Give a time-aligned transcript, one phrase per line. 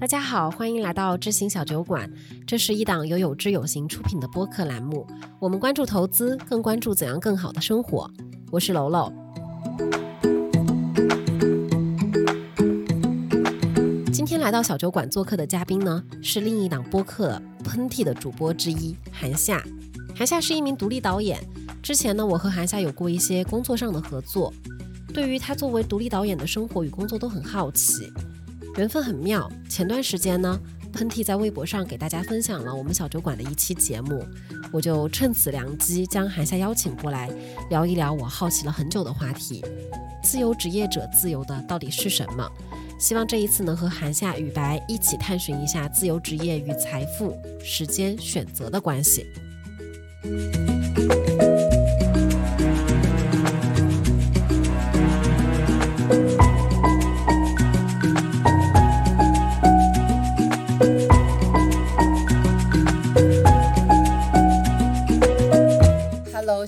[0.00, 2.10] 大家好，欢迎来到知行小酒馆。
[2.46, 5.06] 这是一档由有知有行出品的播客栏目，
[5.38, 8.10] 我们关注投资，更关注怎样更好的生活。
[8.50, 9.12] 我是楼楼。
[14.12, 19.62] 今天来到小酒馆做客的嘉宾呢，是另一档播客《喷嚏》的主播之一韩夏。
[20.16, 21.38] 韩夏是一名独立导演，
[21.82, 24.52] 之前呢，我和韩夏有过一些工作上的合作。
[25.14, 28.10] 对于他作为独立导演的生活与工作都很好奇，
[28.76, 29.50] 缘分很妙。
[29.68, 30.58] 前段时间呢，
[30.92, 34.24] 喷嚏在微博上给大家分享了我们小酒馆的一期节目，
[34.72, 37.30] 我就趁此良机将韩夏邀请过来
[37.70, 39.64] 聊一聊我好奇了很久的话题：
[40.22, 42.48] 自由职业者自由的到底是什么？
[42.98, 49.26] 希望这一次能和韩夏、雨白一起探寻一下自由职业与财富、时间、选择的关系。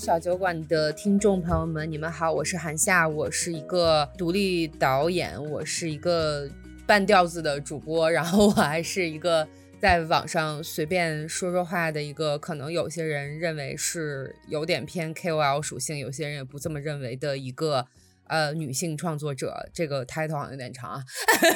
[0.05, 6.47] 小酒馆的听众朋友们，你们好，我是韩夏，我是一个独立导演，我是一个
[6.87, 9.49] 半吊子的主播， 然后我还是一个
[9.81, 17.87] 在网上随便说说话的一个，可能有些人认为是有点偏 KOL 属性，有些人也不这么认为的一个
[18.27, 19.71] 呃女性创作者。
[19.73, 21.03] 这个 title 好像有点长啊，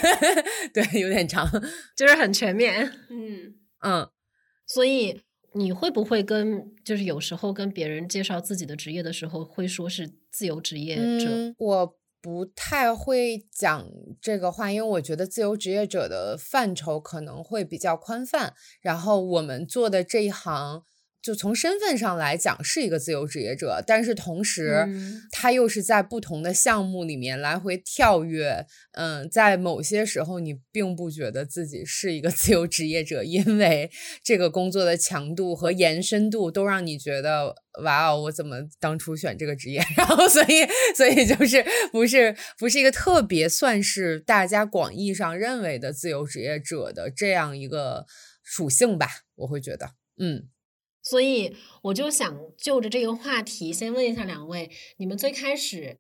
[0.73, 1.47] 对，有点长，
[1.95, 4.09] 就是很全面，嗯嗯，
[4.67, 5.21] 所以。
[5.59, 11.55] 你会不会跟就是有时候跟别人介绍自己的职业的时候，会说是自由职业者？
[11.59, 18.55] 我不太会讲这个话，因为我觉得自由职业者的范畴可能会比较宽泛。
[18.81, 20.85] 然后我们做的这一行。
[21.21, 24.87] 就从身份上来讲是一个自由职业者，但是同时
[25.31, 28.65] 他又是在不同的项目里面来回跳跃。
[28.93, 33.91] 嗯，在某些时候你并不觉得自己是一个 自由职业者，因为
[34.23, 39.83] 这个工作的强度和延伸度都让你觉得哇哦，我怎么当初选这个职业？
[39.99, 48.07] 然后所以所以就是不是不是一个特别算是大家广义上认为的自由职业者的这样一个
[48.43, 49.09] 属性吧？
[49.35, 50.49] 我会觉得，嗯。
[51.09, 55.97] 所以我就想就着这个话题，先问一下两位：你们最开始，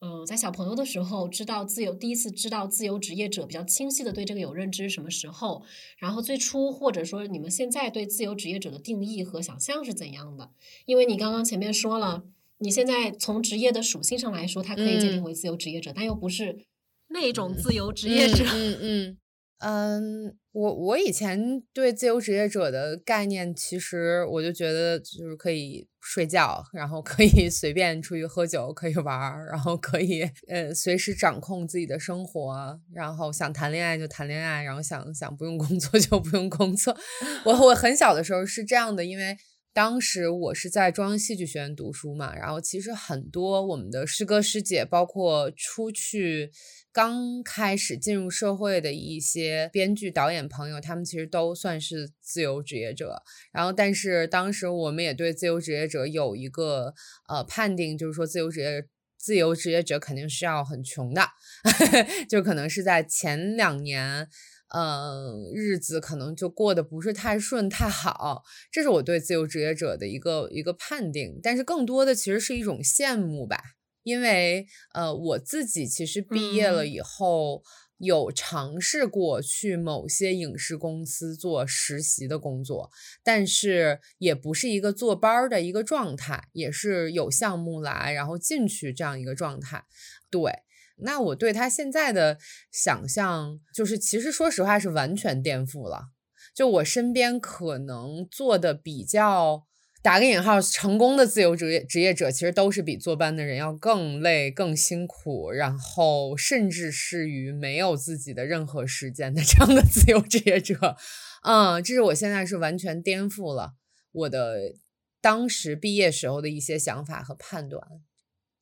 [0.00, 5.64] 嗯，在小朋友的时候知道自由，第一次知道自由职业者比较清晰的对这个有认知，什么时候？
[5.98, 10.50] 然后最初或者说你们现在对自由职业者的定义和想象是怎样的？
[10.86, 12.22] 因为你刚刚前面说了，
[12.58, 16.60] 你现在从职业的属性上来说，它可以界定为自由职业者，但又不是
[17.08, 18.44] 那种自由职业者。
[18.44, 19.08] 嗯嗯。
[19.08, 19.18] 嗯，
[19.58, 36.96] 嗯我我以前对自由职业者的概念，其实我就觉得就是可以睡觉，然后可以 随便出去喝酒，可以玩，然后可以呃随时掌控自己的生活，然后想谈恋爱就谈恋爱，然后想想不用工作 就不用工作。
[37.44, 39.36] 我我很小的时候是这样的，因为
[39.72, 46.52] 当时我是在中央戏剧学院读书嘛，然后其实很多我们的师哥师姐，包括出去。
[46.94, 53.20] 刚开始进入社会的一些编剧、导演朋友，他们其实都算是自由职业者。
[53.52, 56.94] 然后，但是当时我们也对自由职业者有一个
[57.28, 58.86] 呃判定，就是说自由职业
[59.18, 61.30] 自由职业者肯定是要很穷的，
[62.30, 64.28] 就可能是在前两年，
[64.72, 68.44] 嗯，日子可能就过得不是太顺太好。
[68.70, 73.60] 这是我对自由职业者的一个一个判定，但是更多的其实是一种羡慕吧。
[74.04, 77.62] 因为呃，我自己其实毕业了以后，
[77.98, 82.90] 有尝试过去某些影视公司做实习的工作，
[83.22, 89.84] 但是也不是一个坐班的一个状态，也是有项目来，然后进去这样一个状态。
[90.30, 90.52] 对，
[90.98, 92.38] 那我对他现在的
[92.70, 96.10] 想象，就是其实说实话是完全颠覆了。
[96.54, 99.66] 就我身边可能做的比较。
[100.04, 110.94] 打个引号，成功的自由职业职业者其实都是比坐班的人要更累、更辛苦，然后甚至是于没有自己的任何时间的 这样的自由职业者。
[111.42, 113.76] 嗯，这是我现在是完全颠覆了
[114.12, 114.74] 我的
[115.22, 117.82] 当时毕业时候的一些想法和判断。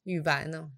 [0.04, 0.70] 雨白呢？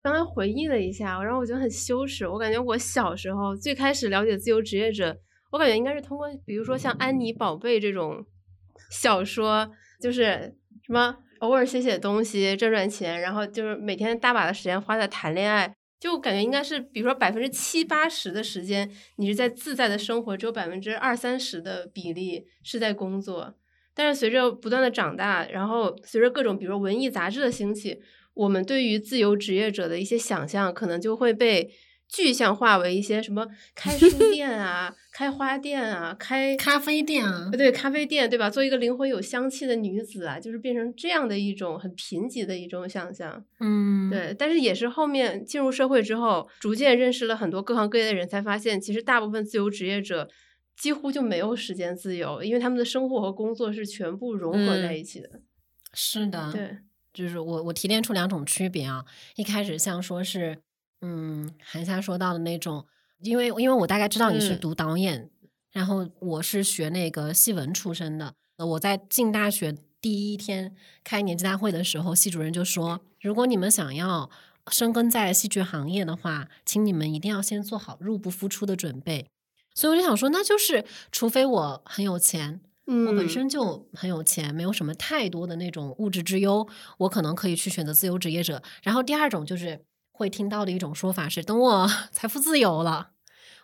[0.00, 2.28] 刚才回忆了一下，然后我觉得很羞耻。
[2.28, 5.18] 我感觉我小时候最开始了解自由职业者，
[5.50, 8.24] 我感觉应该是通过，比如说像《安妮宝贝》这种
[8.92, 9.72] 小说。
[10.04, 10.54] 就是
[10.84, 23.54] 什么偶尔写写东西赚赚钱，然后就是每天大把的时间花在谈恋爱，就感觉应该是比如说百分之七八十的时间你是在自在的生活，只有百分之二三十的比例是在工作。
[23.94, 27.98] 但是随着不断的长大，然后随着各种比如说文艺杂志的兴起，
[28.34, 31.70] 我们对于自由职业者的一些想象可能就会被
[32.08, 38.48] 具象化为一些什么 开书店啊、开花店啊、开咖啡店啊，对咖啡店对吧？
[38.48, 43.44] 做一个灵魂有香气的女子啊，就是变成这样的一种很贫瘠的一种想象。
[43.60, 50.28] 嗯，对，但是也是后面进入社会之后，逐渐认识了很多各行各业的人，才发现其实大部分自由职业者
[50.76, 55.28] 几乎就没有时间自由，因为他们的生活和工作是全部融合在嗯一起的。
[55.92, 56.78] 是的，对，
[57.12, 59.04] 就是我我提炼出两种区别啊。
[59.36, 60.58] 一开始像说是，
[61.06, 62.86] 嗯，韩夏说到的那种，
[63.20, 65.30] 因为因为我大概知道你是嗯读导演，
[65.70, 68.34] 然后我是学那个戏文出身的。
[68.56, 74.30] 呃我在进大学第一天开年级大会的时候，系主任就说，如果你们想要
[74.70, 79.26] 深耕在戏剧行业的话，请你们一定要先做好入不敷出的准备。
[79.74, 86.66] 所以我就想说，那就是除非我很有钱，嗯我本身就很有钱，没有什么太多的那种物质之忧，
[86.98, 88.62] 我可能可以去选择自由职业者。
[88.82, 89.84] 然后第二种就是
[90.16, 93.10] 会听到的一种说法是，等我 财富自由了，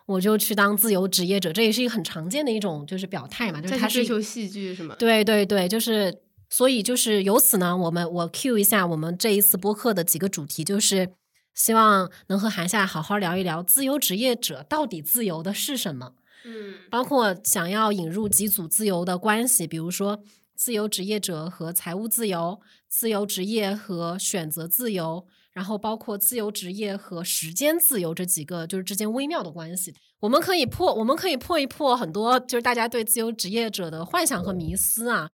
[0.07, 4.97] 我就去当自由职业者，这也是一个很常见的一种就是表态嘛，就是他是追求戏剧是吗？
[4.99, 11.13] 对对对，就是所以就是由此呢，我们我 Q 一下我们这一次播客的几个主题，就是
[11.55, 16.15] 希望能和韩夏好好聊一聊自由职业者到底自由的是什么。
[16.43, 20.25] 嗯包括想要引入几组自由的关系，比如说
[20.57, 22.59] 自由职业者和财务自由、
[22.89, 29.95] 自由职业和选择自由，然后包括自由职业和时间自由这几个就是之间微妙的关系。
[30.21, 35.31] 我们可以破，我们可以破一破很多就是大家对自由职业者的幻想和迷思啊。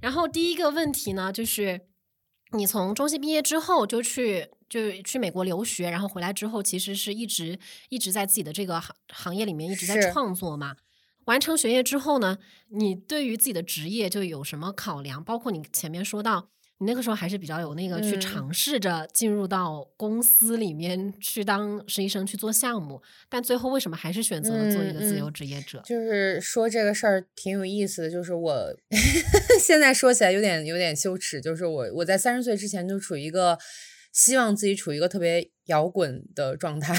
[0.00, 1.80] 然后第一个问题呢，就是
[2.52, 10.76] 你从中戏毕业之后就去就去美国留学，然后回来之后，其实是一直一直在自己的这个行行业里面一直在创作嘛。
[11.24, 12.38] 完成学业之后呢，
[12.70, 15.22] 你对于自己的职业就有什么考量？
[15.22, 16.48] 包括你前面说到，
[16.80, 25.82] 你那个时候还是比较有那个去嗯尝试着进入到公司里面去当实习生去做项目，但最后为什么还是选择了做一个自由职业者？
[25.84, 28.76] 就是说这个事儿挺有意思的，就是我
[29.60, 33.58] 现在说起来有点有点羞耻，就是我我在三十岁之前就处于一个
[34.12, 36.94] 希望自己处于一个特别摇滚的状态。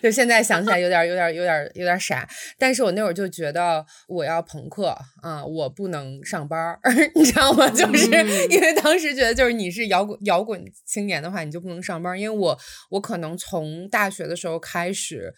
[0.00, 2.28] 就现在想起来有点儿有点儿有点儿有点儿傻，
[2.58, 6.80] 但是我那会儿就觉得我要朋克啊、我不能上班儿，
[7.14, 7.68] 你知道吗？
[7.70, 12.58] 就是嗯因为当时觉得，就是你是摇滚摇滚青年的话，你就不能上班儿，因为我
[12.90, 15.34] 我可能从大学的时候开始。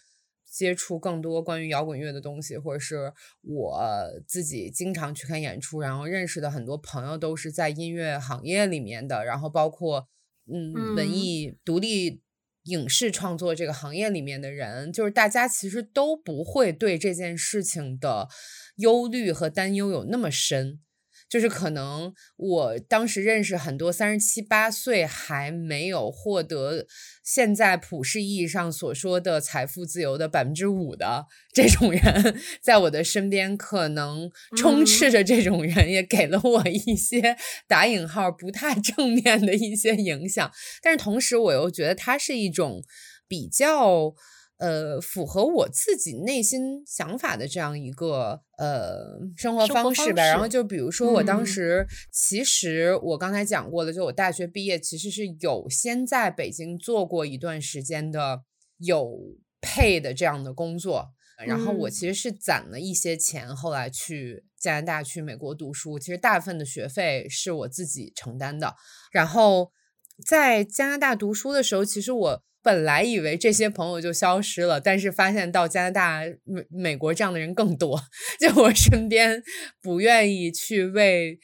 [0.57, 3.11] 接触更多关于摇滚乐的东西，或者是
[3.41, 3.77] 我
[4.25, 10.07] 自己经常去看演出，然后认识的很多朋友都是在音乐行业里面的，然后包括
[10.49, 12.21] 嗯文嗯艺独立
[12.65, 18.27] 影视创作这个行业里面的人，就是大家其实都不会对这件事情的
[18.75, 20.79] 忧虑和担忧有那么深。
[21.27, 26.85] 就是可能我当时认识很多三十七八岁还没有获得
[27.23, 37.35] 现在普世意义上所说的财富自由的百分之五的这种人，在我的身边可能充斥着这种人，也给了我一些
[37.67, 40.51] 打引号不太正面的一些影响。
[40.81, 42.83] 但是同时，我又觉得它是一种
[43.27, 44.13] 比较。
[44.57, 50.23] 呃，符合我自己内心想法的这样一个呃生活方式吧。
[50.23, 58.43] 然后就比如说，我当嗯时、其实我刚才讲过的，就我大学毕业其实是有先在北京做过一段时间的
[58.77, 59.11] 有
[59.59, 61.09] 配的这样的工作，
[61.45, 65.99] 然后我嗯其实是攒了一些钱，后来去加拿大、去美国读书。
[65.99, 68.73] 其实大部分的学费是我自己承担的。
[69.11, 69.71] 然后
[70.25, 78.01] 在加拿大读书的时候，其实我本来以为这些朋友就消失了，但是发现到加拿大、美美国这样的人更多。
[78.41, 79.43] 就我身边
[79.79, 81.37] 不愿意去为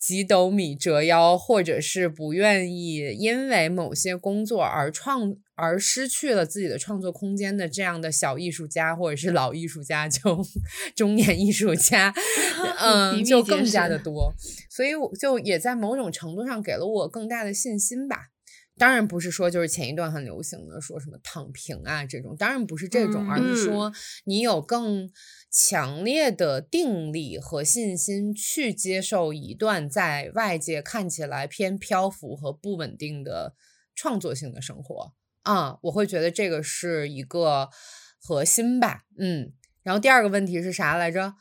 [0.00, 10.42] 几斗米折腰，或者是不愿意因为某些工作而创而失去了自己的创作空间的这样的小艺术家，或者是老艺术家，就
[10.96, 12.14] 中年艺术家，
[12.80, 14.32] 嗯，就更加的多。
[14.70, 18.30] 所以我就也在某种程度上给了我更大的信心吧。
[18.76, 23.92] 当然不是说就是前一段很流行的说什么躺平啊这种，当然不是这种，而是嗯说
[24.24, 25.10] 你有更
[25.50, 33.54] 强烈的定力和信心去接受一段在外界看起来偏漂浮和不稳定的
[33.94, 35.12] 创作性的生活
[35.42, 37.68] 啊，我会觉得这个是一个
[38.18, 39.52] 核心吧，嗯。
[39.82, 41.34] 然后第二个问题是啥来着？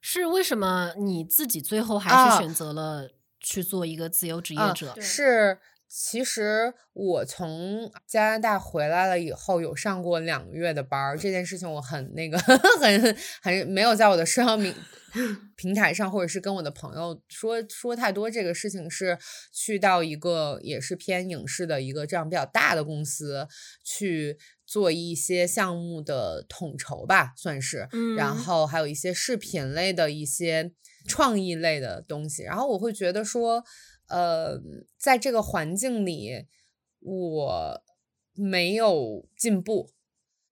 [0.00, 4.92] 是为什么你自己最后还啊是选择了去做一个自由职业啊者？
[4.94, 11.16] 对是，其实我从加拿大回来了以后，有上过两个月的班儿。
[11.16, 12.38] 这件事情我很那个，
[12.78, 14.74] 很很没有在我的社交平
[15.56, 18.30] 平台上，或者是跟我的朋友说说太多。
[18.30, 19.18] 这个事情是
[19.50, 23.48] 去到一个也是偏影视的一个这样比较大的公司
[23.82, 30.70] 去做一些项目的统筹吧，算是，然嗯后还有一些视频类的一些
[31.06, 33.64] 创意类的东西，然后我会觉得说，
[34.08, 34.60] 呃，
[34.98, 36.46] 在这个环境里，
[37.00, 37.82] 我
[38.34, 39.90] 没有进步。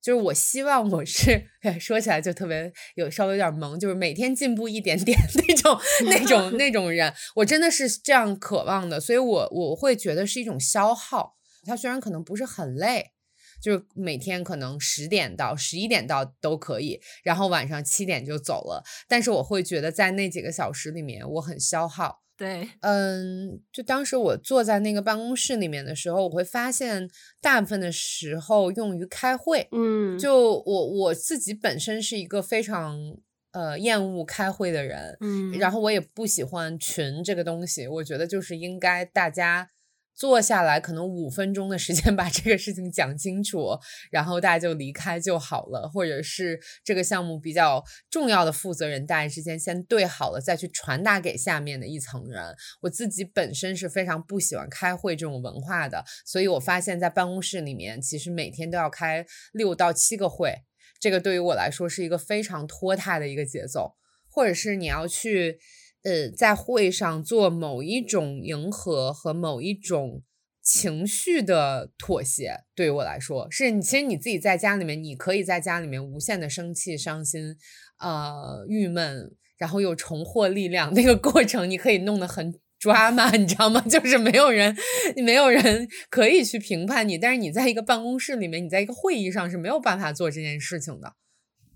[0.03, 1.49] 就是我希望我是
[1.81, 11.35] 说起来就特别有稍微有点萌，就是每天进步一点点 那种那种那种人，我真的是这样渴望的，所以我我会觉得是一种消耗。
[11.65, 13.15] 他虽然可能不是很累，
[13.61, 22.23] 就是每天可能十点到十一点到都可以，然后晚上七点就走了，但是我会觉得在那几个小时里面我很消耗。
[22.37, 27.09] 对，嗯，就当时我坐在那个办公室里面的时候，我会发现
[27.41, 29.67] 大部分的时候用于开会。
[29.73, 33.17] 嗯，就我我自己本身是一个非常
[33.53, 39.71] 呃厌恶开会的人，嗯，然后我也不喜欢群这个东西，我觉得就是应该大家
[40.17, 43.79] 坐下来，可能五分钟的时间 把这个事情讲清楚，
[44.11, 52.57] 然后大家就离开就好了，或者是这个项目比较重要的负责人，大家之间先对好了，再去传达给下面的一层人。
[52.81, 60.63] 我自己本身是非常不喜欢开会这种文化的，所以我发现，在办公室里面，其实每天都要开六到七个会，
[60.99, 63.97] 这个对于我来说是一个非常拖沓的一个节奏，
[64.31, 65.59] 或者是你要去。
[66.07, 70.23] 呃，在会上做某一种迎合和某一种
[70.63, 77.57] 情绪的妥协，对于我来说，是你其实你自己在家里面，你可以在家里面无限的生气、伤心、
[77.99, 83.81] 呃郁闷，然后又重获力量，那个过程你可以弄得很抓嘛，你知道吗？
[83.91, 84.77] 就是没有人，
[85.25, 91.15] 没有人可以去评判你，但是你在一个办公室里面，你在一个会议上是没有办法做这件事情的。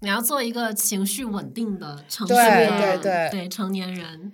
[0.01, 4.33] 你要做一个情绪稳定的成对年对人，对对成年人。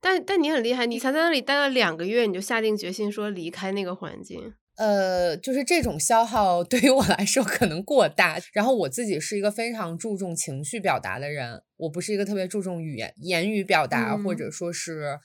[0.00, 4.54] 但但你很厉害，你才在那里待了两个月，你就下定决心说离开那个环境。
[4.76, 8.38] 呃，就是这种消耗对于我来说可能过大。
[8.52, 15.18] 然后我自己是一个非常注重情绪表达的人，我不是一个特别注重语言言语表达，或嗯者说是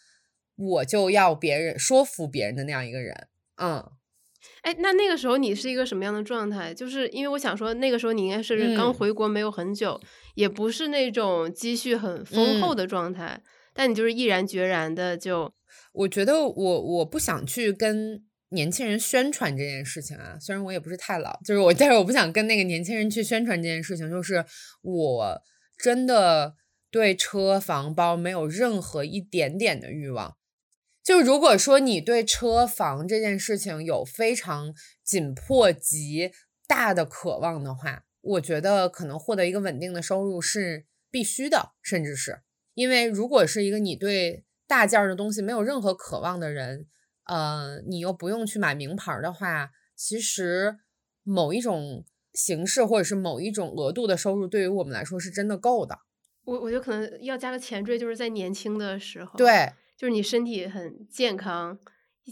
[0.55, 3.27] 我就要别人说服别人的那样一个人。
[3.57, 3.91] 嗯，
[4.61, 6.73] 哎，那那个时候你是一个什么样的状态？
[6.73, 9.99] 就是因为我想说，那个时候你应该是刚嗯回国没有很久，
[10.35, 13.41] 也不是那种积蓄很丰厚嗯的状态，
[13.73, 15.53] 但你就是毅然决然的就，
[15.93, 24.45] 我觉得我我不想去跟年轻人宣传这件事情啊，虽然我也不是太老，就是我，但是我不想跟那个年轻人去宣传这件事情，就是
[24.81, 25.41] 我
[25.77, 26.55] 真的
[26.91, 30.35] 对车房包没有任何一点点的欲望。
[31.03, 36.31] 就如果说你对车房这件事情有非常紧迫及
[36.65, 42.41] 大的渴望的话，我觉得可能获得一个稳定的收入是必须的，甚至是
[42.73, 46.87] 因为如果是一个你对大件儿的东西没有任何渴望的人，
[47.25, 50.77] 呃，你又不用去买名牌儿的话，其实
[51.23, 55.99] 某一种形式或者是某一种额度的收入，对于我们来说是真的够的。
[56.45, 61.79] 我我觉得可能要加个前缀，就是在年轻的时候，，对，就是你身体很健康，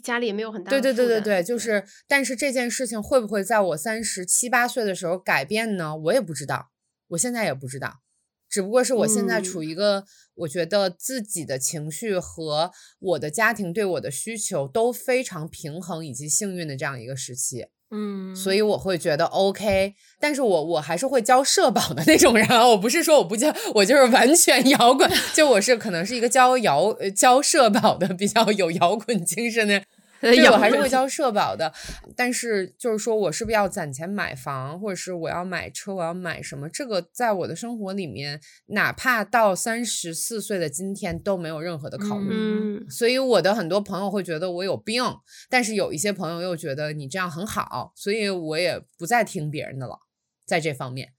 [0.04, 5.96] 家里也没有很大对对对对对，就是，但是这件事情会不会在我三十七八岁的时候改变呢？
[5.96, 6.72] 我也不知道，
[7.10, 8.02] 我现在也不知道，
[8.50, 17.68] 只不过是我现在嗯处于一个我觉得自己的情绪和我的家庭对我的需求都非常平衡以及幸运的这样一个时期。
[17.92, 29.84] 嗯，所以我会觉得 OK，但是我我还是会交社保的那种人，我不是说我不交，我就是完全摇滚，就我是可能是一个交摇呃交社保的比较有摇滚精神的。
[30.36, 31.74] 对，我还是会交社保的，
[32.16, 36.70] 但是就是说我是不是要攒钱买房，或者是我要买车，我要买什么？
[36.70, 42.30] 这个在我的生活里面，哪怕到三十四岁的今天都没有任何的考虑。
[42.32, 45.04] 嗯所以我的很多朋友会觉得我有病，
[45.50, 50.00] 但是有一些朋友又觉得你这样很好，所以我也不再听别人的了，
[50.46, 51.14] 在这方面，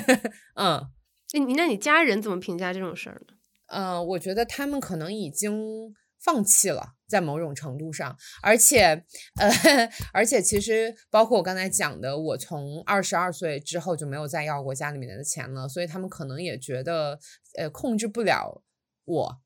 [0.56, 0.86] 嗯
[1.32, 3.34] 那你那你家人怎么评价这种事儿呢？
[3.68, 9.04] 呃，我觉得他们可能已经放弃了，在某种程度上，而且
[9.40, 9.50] 呃，
[10.12, 17.18] 而且其实包括我刚才讲的，我从二十二岁之后就没有再要过家里面的钱了，所以他们可能也觉得
[17.56, 18.62] 呃控制不了
[19.04, 19.36] 我，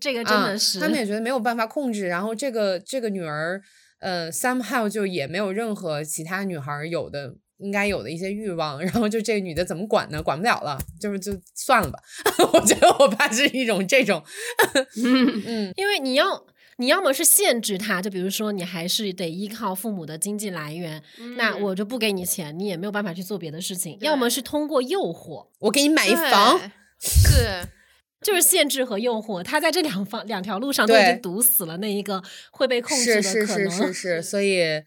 [0.00, 3.62] 这个真啊的是，他们也觉得没有办法控制，然后这个这个女儿，
[4.00, 10.22] 呃，somehow 就也没有任何其他女孩有的应该有的一些欲望，然后就这个女的怎么管呢？
[10.22, 11.98] 管不了了，就是就算了吧。
[12.52, 14.22] 我觉得我爸是一种这种，
[15.02, 16.46] 嗯嗯因为你要。
[16.80, 21.02] 你要么是限制他，就比如说你还是得依靠父母的经济来源，
[21.36, 23.98] 那嗯我就不给你钱，你也没有办法去做别的事情。
[24.00, 26.58] 要么是通过诱惑，我给你买一房，
[26.98, 27.68] 是。
[28.24, 33.70] 就是限制和诱惑，他在这两方两条路上都已经堵死了那一个会被控制的是是是可能。
[33.70, 34.82] 是是，所以。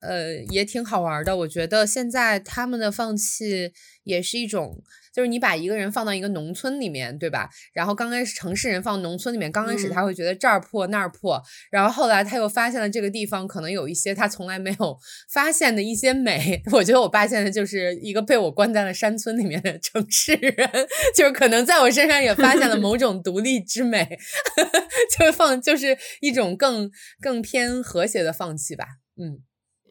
[0.00, 1.34] 呃，也挺好玩的。
[1.34, 3.72] 我觉得现在他们的放弃
[4.02, 4.82] 也是一种。
[5.14, 7.48] 就是你把一个人放到一个农村里面，对吧？
[7.72, 11.40] 然后刚开始城市人放农村里面，刚开始他会觉得这儿破那儿破，
[11.70, 14.98] 然后后来他又发现了这个地方可能有一些他从来没有
[15.30, 16.60] 发现的一些美。
[16.72, 20.68] 我觉得我爸现在就是一个被我关在了山村里面的城市人，
[21.14, 24.18] 就是可能在我身上也发现了某种独立之美，
[25.16, 26.90] 就是放就是一种更
[27.20, 28.84] 更偏和谐的放弃吧，
[29.16, 29.38] 嗯。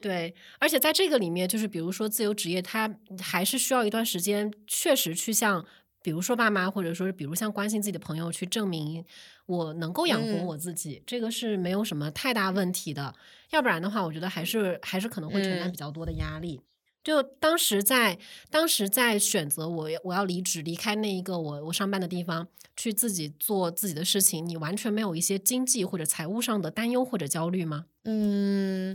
[0.04, 5.64] 对，而且在这个里面，就是比如说自由职业，它还是需要一段时间，确实去向，
[6.02, 9.02] 比如说爸妈，或者说是比如像关心自己的朋友，去证明
[9.46, 13.14] 我能够养活我自己，这个是没有什么太大问题的。
[13.48, 16.60] 要不然的话，我觉得还是还是可能会承担比较多的压力。
[17.02, 18.18] 就当时在
[18.50, 22.46] 当时在选择我我要离职离开那一个我我上班的地方，
[22.76, 27.86] 去自己做自己的事情，你完全没有一些经济或者财务上的担忧或者焦虑吗？
[28.04, 28.94] 嗯。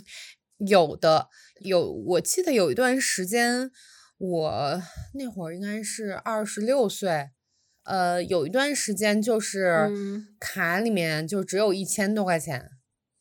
[0.68, 1.30] 有的
[1.62, 3.72] 有，我记得有一段时间，
[4.18, 4.82] 我
[5.14, 7.30] 那会儿应该是二十六岁，
[7.84, 9.90] 呃，有一段时间就是
[10.40, 12.72] 卡里面就只有一千多块钱，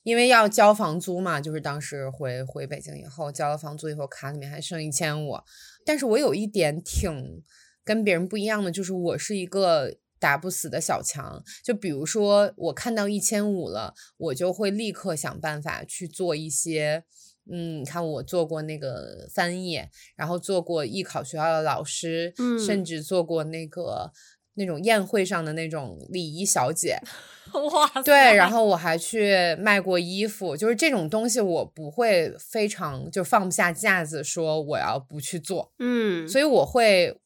[0.02, 5.38] 因为要交房租嘛，就是当时回回北京以后交了房租以后，卡里面还剩一千五。
[5.86, 7.42] 但是我有一点挺
[7.84, 17.04] 跟别人不一样的，就是我是一个打不死的小强，就比如说我看到一千五了，我就会立刻想办法去做一些。
[17.50, 19.80] 嗯，你看我做过那个翻译，
[20.16, 22.32] 然后做过艺考学校的老师，
[22.64, 24.12] 甚至做过那个
[24.54, 26.98] 那种宴会上的那种礼仪小姐。
[27.72, 35.72] 哇，对，然后我还去卖过衣服，就是这种东西我不会非常就放不下架子说我要不去做。
[35.78, 37.18] 嗯，所以我会。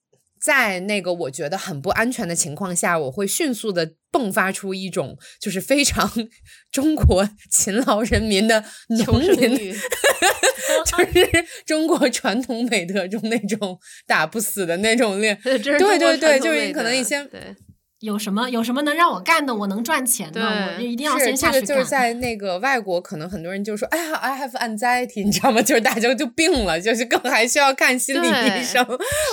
[0.44, 6.10] 在那个我觉得很不安全的情况下，我会迅速的迸发出一种就是非常
[6.72, 8.64] 中国勤劳人民的
[9.06, 9.56] 农民，
[10.84, 15.38] 就是中国传统美德中那种打不死的那种练。
[15.42, 17.54] 对对对，就是可能一些对
[18.00, 20.42] 有什么有什么能让我干的，我能赚钱的，
[20.76, 21.66] 我一定要先下去干。
[21.66, 25.62] 就是在那个外国，可能很多人就说：“哎呀，I have anxiety，你知道吗？
[25.62, 28.84] 就是大家就病了，就是更还需要看心理医生。”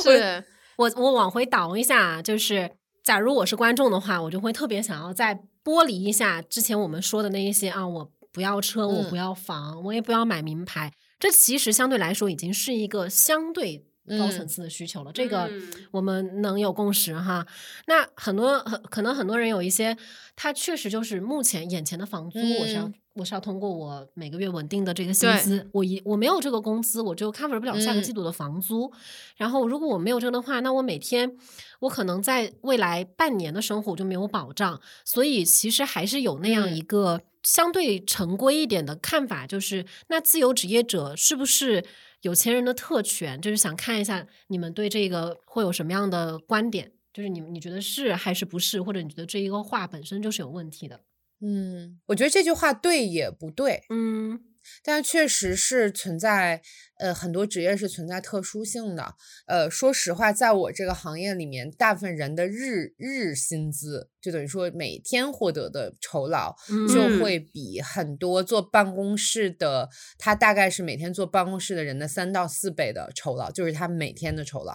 [0.06, 0.43] 是。
[0.80, 2.72] 我我往回倒一下，就是
[3.04, 13.86] 假如我是观众的话，我就会特别想要再剥离一下之前我们说的那一些啊，我不要车，我不要房，我也不要买名牌，这其实相对来说已经是一个相对
[14.17, 15.12] 高层次的需求了。
[15.12, 15.50] 这个
[15.91, 17.45] 我们能有共识哈。
[17.88, 19.95] 那很多很可能很多人有一些，
[20.36, 22.91] 他确实就是目前眼前的房租，我是要。
[23.15, 28.89] 我是要通过我每个月稳定的这个薪资，我一我没有这个工资，我就 cover 不了下个季度的房租。
[29.36, 31.36] 然后如果我没有这个的话，那我每天
[31.80, 34.80] 我可能在未来半年的生活就没有保障。
[35.04, 41.84] 所以其实还是有那样一个相对成规一点的看法，就是那自由职业者是不是
[42.21, 43.39] 有钱人的特权？
[43.41, 46.91] 就是想看一下你们对这个会有什么样的观点？
[47.13, 48.82] 就是你你觉得是还是不是？
[48.82, 51.01] 或者你觉得这一个话本身就是有问题的？
[51.41, 54.39] 嗯，我觉得这句话对也不对，嗯，
[54.84, 56.62] 但确实是存在，
[56.99, 59.15] 呃，很多职业是存在特殊性的。
[59.47, 66.55] 呃，说实话，在我这个行业里面，大部分人的日日薪资，就等于说每天获得的酬劳，
[66.93, 74.73] 就会比很多坐办公室的，他大概是每天坐办公室的人的三到四倍的酬劳，就是他每天的酬劳。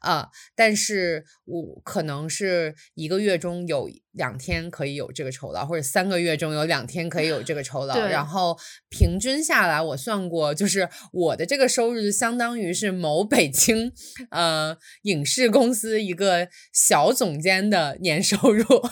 [0.00, 8.56] 啊，但是我可能是一个月中有两天可以有这个酬劳，或者三个月中有两天可以有这个酬劳，然后
[8.88, 13.92] 平均下来，我算过，就是我的这个收入就相当于是某北京
[14.30, 18.64] 呃影视公司一个小总监的年收入。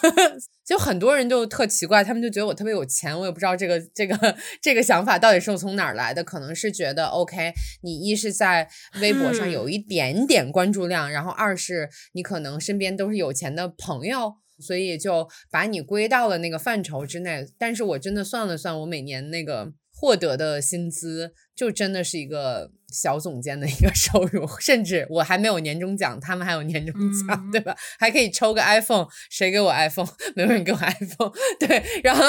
[0.64, 6.22] 就很多人就特奇怪，他们就觉得我特别有钱，我也不知道这个这个这个想法到底是从哪儿来的。
[6.22, 8.68] 可能是觉得，OK，你一是在
[9.00, 17.46] 微博上有一点点关注量，然后二是你可能身边都是有钱的朋友，所以就把你归到了那个范畴之内。
[17.58, 19.72] 但是我真的算了算，我每年那个。
[19.94, 26.92] 获得的薪资就真的是一个小总监的一个 收入，甚至我还没有年终奖，他们还有年终
[27.24, 27.76] 奖，对吧？
[28.00, 30.08] 还可以抽个 iPhone，谁给我 iPhone？
[30.34, 32.24] 没有人给我 iPhone，对，然后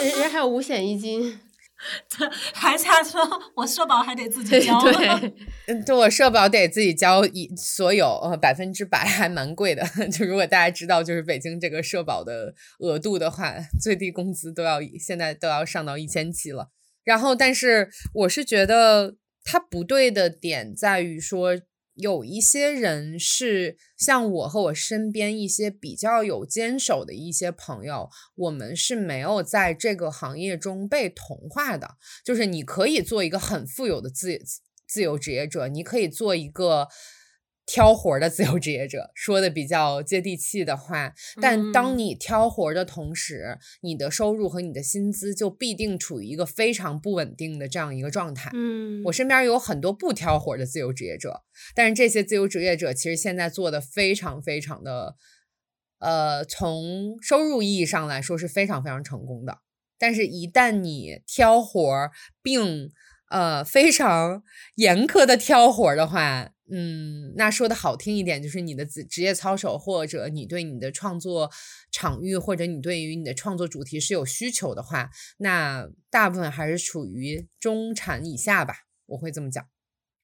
[0.00, 1.38] 人家还有五险一金。
[2.54, 3.20] 还差说，
[3.54, 4.80] 我社保还得自己交。
[4.80, 5.34] 对，
[5.66, 9.82] 嗯，对我社保得自己交一所有，呃，百分之百还蛮贵的。
[10.10, 16.68] 就如果大家知道，就是北京这个社保的额度的话，最低工资都要现在都要上到一千七了。
[17.04, 21.58] 然后，但是我是觉得它不对的点在于说。
[22.02, 31.96] 有一些人是像我和我身边一些比较有坚守的一些朋友，我们是没有在这个行业中被同化的。
[32.22, 34.38] 就是你可以做一个很富有的自
[34.86, 36.88] 自由职业者，你可以做一个。
[37.64, 48.50] 挑活的自由职业者说的比较接地气的话，但当你挑活的同时，你的收入和你的薪资就必定处于一个非常不稳定的这样一个状态。
[48.52, 51.42] 嗯，我身边有很多不挑活的自由职业者，
[51.74, 55.16] 但是这些自由职业者其实现在做的非常非常的，
[56.00, 59.58] 呃，从收入意义上来说是非常非常成功的。
[59.98, 62.10] 但是，一旦你挑活
[62.42, 62.90] 并
[63.30, 64.42] 呃非常
[64.74, 71.50] 严苛的挑活的话，嗯，那说的好听一点，就是你的职职业操守，或者你对你的创作
[71.90, 79.62] 场域，或者你对于你的创作主题是有需求的话，那大部分还是处于中产以下吧，我会这么讲。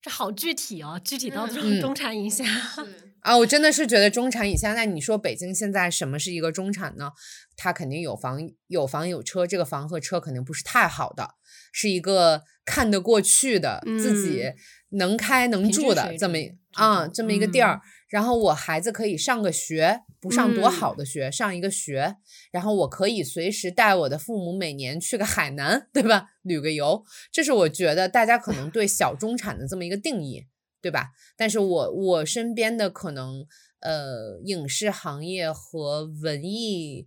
[0.01, 2.45] 这好具体哦，具体到中中产以下
[3.21, 4.73] 啊，我真的是觉得中产以下。
[4.73, 7.11] 那你说北京现在什么是一个中产呢？
[7.57, 11.35] 他肯定有房有房有车，这个房和车肯定不是太好的，
[11.73, 14.53] 是一个看得过去的自己。
[14.90, 16.37] 能开能住的这么
[16.72, 22.16] 啊这么一个地儿，然后我孩子可以上个学，不上多好的学，上一个学，
[22.51, 26.31] 然后我可以随时带我的父母每年去个海南，对吧？
[26.42, 30.46] 旅个游，这是我觉得大家可能对小中产的这么一个定义，
[30.81, 31.11] 对吧？
[31.37, 33.44] 但是我我身边的可能
[33.81, 37.07] 呃影视行业和文艺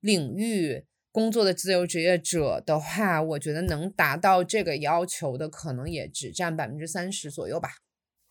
[0.00, 0.84] 领域。
[1.14, 7.68] 工作的自由职业者的话，我觉得能达到这个要求的，可能也只占百分之三十左右吧。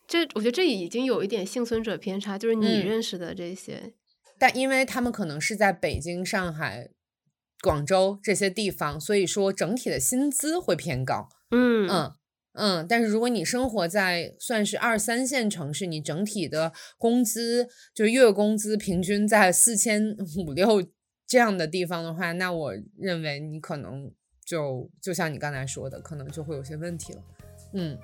[0.05, 3.93] 这我觉得这已经有一点幸存者偏差，就是你认识的这些，
[4.37, 6.89] 但因为他们可能是在北京、上海、
[7.61, 11.29] 广州这些地方，所以说整体的薪资会偏高。
[11.51, 12.11] 嗯嗯
[12.51, 20.83] 嗯，但是如果你生活在算是二三线城市，你整体的工资就是月工资平均在四千五六。
[21.33, 24.11] 这样的地方的话，那我认为你可能
[24.45, 27.23] 就就像你刚才说的，可能就会有些问题了。
[27.73, 27.97] 嗯，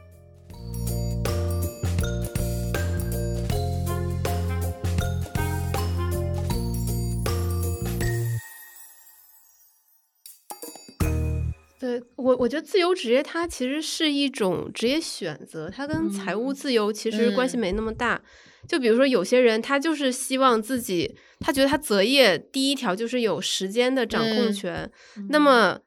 [11.79, 18.23] 对我，我觉得自由职业它其实是一种职业选择，它跟财务自由其实关系没那么大。
[18.69, 24.89] 就比如说，有些人他就是希望自己，他觉得他择业第一条就是有时间的掌控权，
[25.29, 25.79] 那么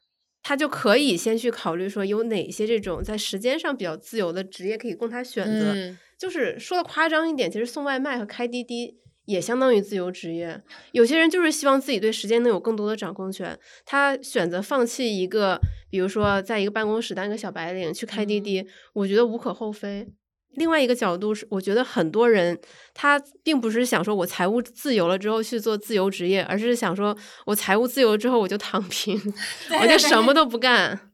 [0.43, 5.95] 他就可以先去考虑说有哪些这种在时间上比较自由的职业可以供他选择。
[6.19, 10.61] 就是说的夸张一点，其实送外卖和开滴滴也相当于自由职业。
[10.91, 20.09] 有些人就是希望自己对时间能有更多的掌控权，他选择放弃一个，比如说在一个办公室当一个小白领去开滴滴，我觉得无可厚非。
[20.55, 22.59] 另外一个角度是，我觉得很多人
[22.95, 29.21] 他并不是想说我财务自由了之后去做自由职业，而是想说我财务自由之后我就躺平，
[29.81, 31.11] 我就什么都不干。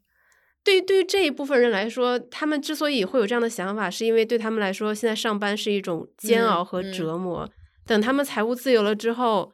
[0.65, 7.49] 对于对于这一部分人来说，他们之所以会有这样的想法，是因为对他们来说，现在上班是一种煎熬和折磨。
[7.87, 9.51] 等他们财务自由了之后，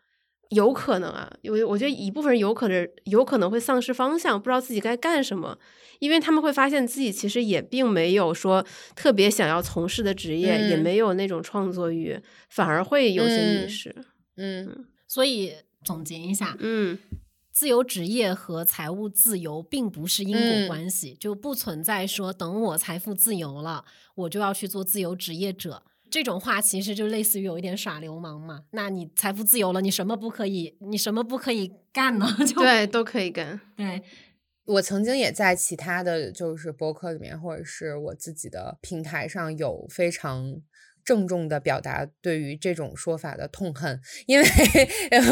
[0.51, 5.57] 有可能啊，我我觉得一部分人有可能有可能会丧失方向，不知道自己该干什么。
[5.99, 13.95] 因为他们会发现自己其实也并没有说特别想要从事的职业，也没有那种创作欲，反而会有些迷失。
[14.37, 15.55] 嗯，所以
[15.85, 16.99] 总结一下，嗯，
[17.53, 23.85] 自由职业和财务自由并不是因果关系，就不存在说等我财富自由了，
[24.17, 28.63] 我就要去做自由职业者这种话，其实就类似于有一点耍流氓嘛。
[28.73, 30.77] 那你财富自由了，你什么不可以？
[30.81, 32.27] 你什么不可以干呢？
[32.47, 33.61] 就对，都可以干。
[33.77, 34.03] 对。
[34.67, 40.61] 我曾经也在其他的就是博客里面，或者是我自己的平台上有非常
[41.05, 44.47] 郑重的表达对于这种说法的痛恨，因为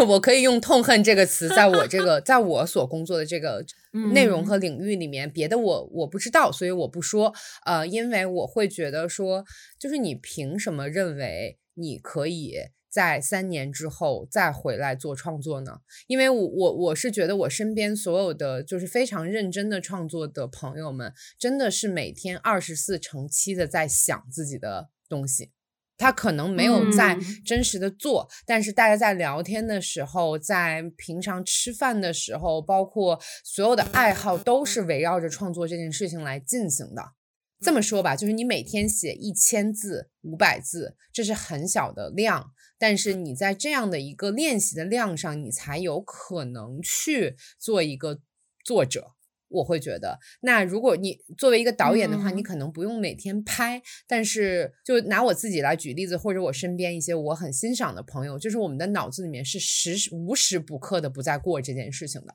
[0.06, 3.64] 我可以用“痛恨”这个词，在我这个在我所工作的这个
[4.12, 7.32] 内容和领域里面，别的我我不知道，所以我不说。
[7.64, 9.44] 呃，因为我会觉得说，
[9.78, 12.56] 就是你凭什么认为你可以？
[12.92, 15.80] 在三年之后再回来做创作呢？
[16.06, 25.52] 因为我我我是觉得我身边所有的就是非常认真的创作的朋友们，真的是每天二十四乘七的在想自己的东西。
[25.96, 37.12] 他可能没有在真实的做，但是大家在聊天的时候，在平常吃饭的时候，包括所有的爱好都是围绕着创作这件事情来进行的。
[37.60, 42.50] 这么说吧，就是你每天写一千字、五百字，这是很小的量。
[42.82, 48.18] 但是你在这样的一个练习的量上，你才有可能去做一个
[48.64, 49.12] 作者。
[49.48, 62.34] 我会觉得，那如果你作为一个导演的话，嗯你可能不用每天拍，但是就拿我自己来举例子，或者我身边一些我很欣赏的朋友，就是我们的脑子里面是时时无时不刻的不在过这件事情的。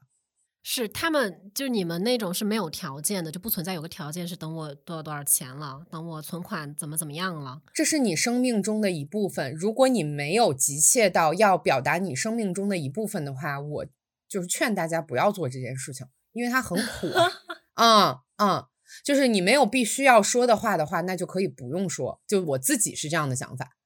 [0.70, 7.62] 是他们就你们那种是没有条件的，就不存在有个条件是等我多少多少钱了，等我存款怎么怎么样了。
[7.74, 9.56] 这是你生命中的一部分。
[9.56, 13.86] 如果你没有急切到要表达你生命中的一部分的话，我
[14.28, 17.32] 就是劝大家不要做这件事情，因为它很苦啊。
[17.80, 18.66] 嗯嗯，
[19.06, 22.20] 就是你没有必须要说的话的话，那就可以不用说。
[22.28, 23.78] 就我自己是这样的想法。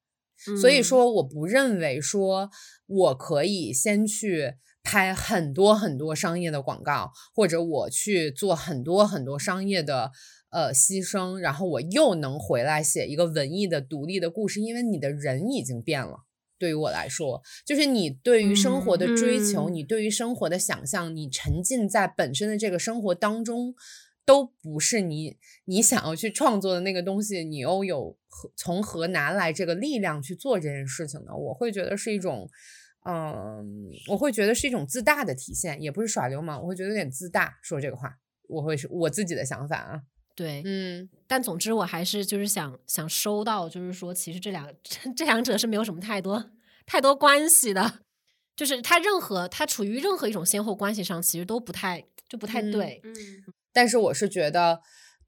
[0.60, 2.50] 所以嗯，说，我不认为说
[2.88, 10.12] 我可以先去拍很多很多商业的广告，或者我去做很多很多商业的
[10.50, 16.26] 呃牺牲，然后我又能回来写一个文艺的独立的故事，因为你的人已经变了。
[16.58, 23.74] 对于我来说，就是你对于生活的追求，嗯你对于生活的想象，你沉浸在本身的这个生活当中，
[24.26, 31.36] 都不是你你想要去创作的那个东西，你又有何从何拿来这个力量去做这件事情呢？
[31.36, 32.48] 我会觉得是一种，
[33.04, 37.58] 嗯，我会觉得是一种自大的体现，也不是耍流氓，我会觉得有点自大。
[37.62, 40.02] 说这个话，我会是我自己的想法啊。
[40.36, 44.72] 对，嗯但总之我还是就是想想收到，就是说其实这两
[45.16, 46.52] 这两者是没有什么太多
[46.86, 48.00] 太多关系的，
[48.56, 53.02] 就是他任何他处于任何一种先后关系上，其实都不太就不太嗯对。
[53.04, 53.14] 嗯
[53.74, 54.82] 但是我是觉得，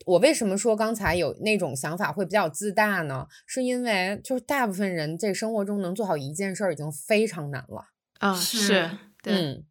[0.06, 3.28] 我为什么说刚才有那种想法会比较自大呢？
[3.46, 7.88] 是因为就是大部分人在生活中能做好一件事儿已经非常难了。
[8.20, 8.90] 啊是是，
[9.22, 9.66] 对，嗯，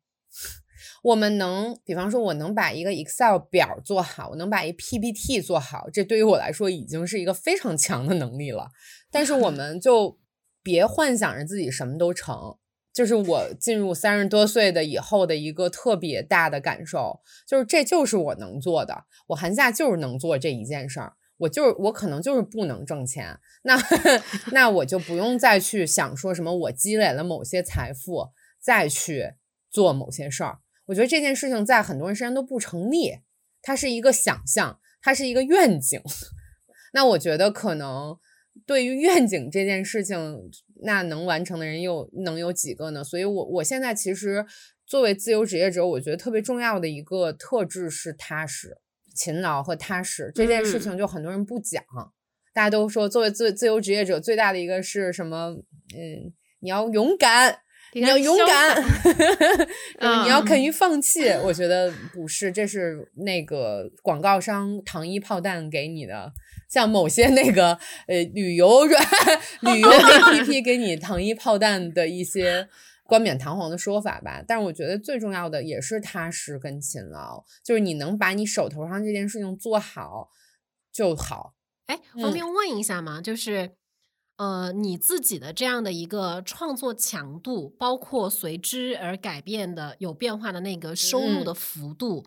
[1.03, 8.71] 我们能，比方说，我能把一个 Excel 表做好，我能把一 PPT 做好，这对于我来说已经是一个非常强的能力了。
[9.11, 10.19] 但是我们就
[10.63, 12.57] 别幻想着自己什么都成。
[12.93, 23.77] 就是我进入三十多岁的以后的一个特别大的感受，就是这就是我能做的，我寒假就是能做这一件事儿，我就是我可能就是不能挣钱，那
[24.53, 28.29] 那我就不用再去想说什么我积累了某些财富
[28.61, 29.35] 再去
[29.71, 30.59] 做某些事儿。
[30.87, 33.21] 我觉得这件事情在很多人身上都不成立，
[33.63, 36.03] 它是一个想象，它是一个愿景。
[36.93, 38.19] 那我觉得可能
[38.67, 40.51] 对于愿景这件事情，
[40.83, 43.03] 那能完成的人又能有几个呢？
[43.03, 44.45] 所以我我现在其实
[44.87, 48.79] 作为自由职业者，我觉得特别重要的一个特质是踏实、
[49.15, 50.31] 勤劳和踏实。
[50.35, 51.83] 这件事嗯情就很多人不讲，
[52.53, 55.57] 大家都说作为自自由职业者最大的一个是什么？
[55.95, 57.61] 嗯，你要勇敢。
[57.93, 58.83] 你要勇敢，
[60.25, 61.29] 你要肯于放弃。
[61.45, 66.33] 我觉得不是，这是那个广告商糖衣炮弹给你的，
[66.69, 69.03] 像某些那个呃旅游软
[69.61, 72.69] 旅游 APP 给你糖衣炮弹的一些
[73.05, 74.43] 冠冕堂皇的说法吧。
[74.47, 80.31] 但是我觉得最重要的也是踏实跟勤劳，就是你能把你手头上这件事情做好
[80.91, 81.55] 就好。
[81.87, 83.21] 哎，方嗯便问一下吗？
[83.21, 83.73] 就是，
[84.43, 92.27] 呃，你自己的这样的一个创作强度，包括随之而改变的有变化的那个收入嗯的幅度，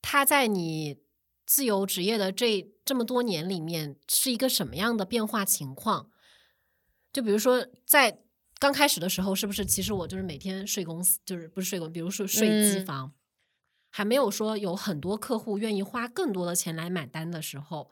[0.00, 0.98] 它在你
[1.44, 6.10] 自由职业的这这么多年里面是一个什么样的变化情况？
[7.12, 8.20] 就比如说在。
[8.60, 13.14] 刚开始的时候，是不是其实我就是每天睡公司，就是不是睡公，比如说睡机嗯房，
[13.88, 17.90] 还没有说有很多客户愿意花更多的钱来买单的时候，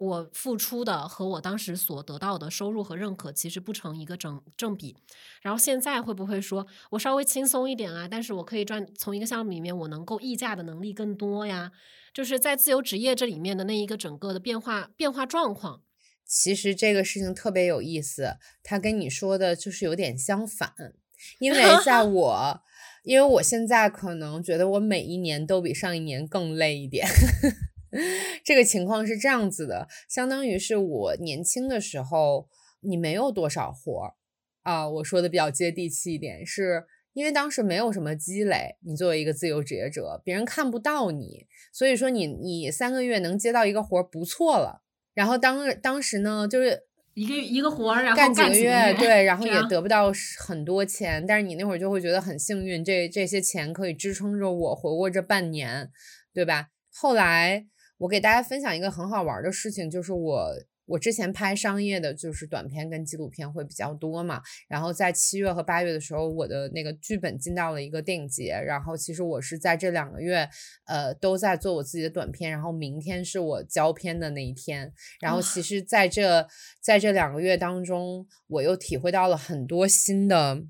[0.00, 4.96] 我付出的和我当时所得到的收入和认可其实不成一个正正比。
[5.42, 8.08] 然后现在会不会说我稍微轻松一点啊？
[8.10, 11.72] 但是我可以赚从一个项目里面我能够溢价的能力更多呀？
[12.14, 15.82] 就是在自由职业这里面的那一个整个的变化变化状况。
[16.24, 20.72] 其实这个事情特别有意思，他跟你说的就是有点相反，
[21.40, 22.60] 因为在 我，
[23.02, 27.06] 因为我现在可能觉得我每一年都比上一年更累一点。
[28.44, 32.48] 这个情况是这样子的，相当于是我年轻的时候，
[32.80, 34.14] 你没有多少活儿
[34.62, 34.88] 啊。
[34.88, 44.82] 我说的比较接地气一点，是因为当时没有什么积累，你作为一个自由职业者，别人看不到你，所以说你你三个月能接到一个活儿不错了。
[45.12, 55.90] 然后当当时呢，就是一个一个活儿，然后干几个月，对，然后也得不到很多钱，但是你那会儿就会觉得很幸运，这这些钱可以支撑着我活过这半年，
[56.32, 56.68] 对吧？
[56.92, 57.66] 后来
[58.00, 60.54] 我给大家分享一个很好玩儿的事情，就是我
[60.86, 64.40] 我之前拍商业的，就是短片跟纪录片会比较多嘛。
[64.68, 70.48] 然后在七月和八月的时候，我的那个剧本进到了一个电影节，然后其实我是在这两个月，
[70.86, 74.90] 呃，都在做我自己的短片，然后明天是我交片的那一天。
[75.20, 76.48] 然后其实在这
[76.80, 80.62] 在这两个月当中，我又体会到了很多新的。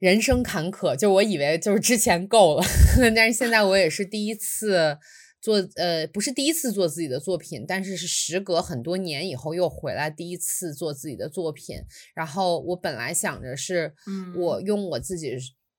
[0.00, 2.64] 人生坎坷，就我以为就是之前够了，
[3.16, 4.98] 但是现在我也是第一次
[5.44, 11.76] 做呃不是第一次做自己的作品，但是是时隔很多年以后又回来第一次做自己的作品。
[12.14, 13.92] 然后我本来想着是，
[14.34, 15.36] 我用我自己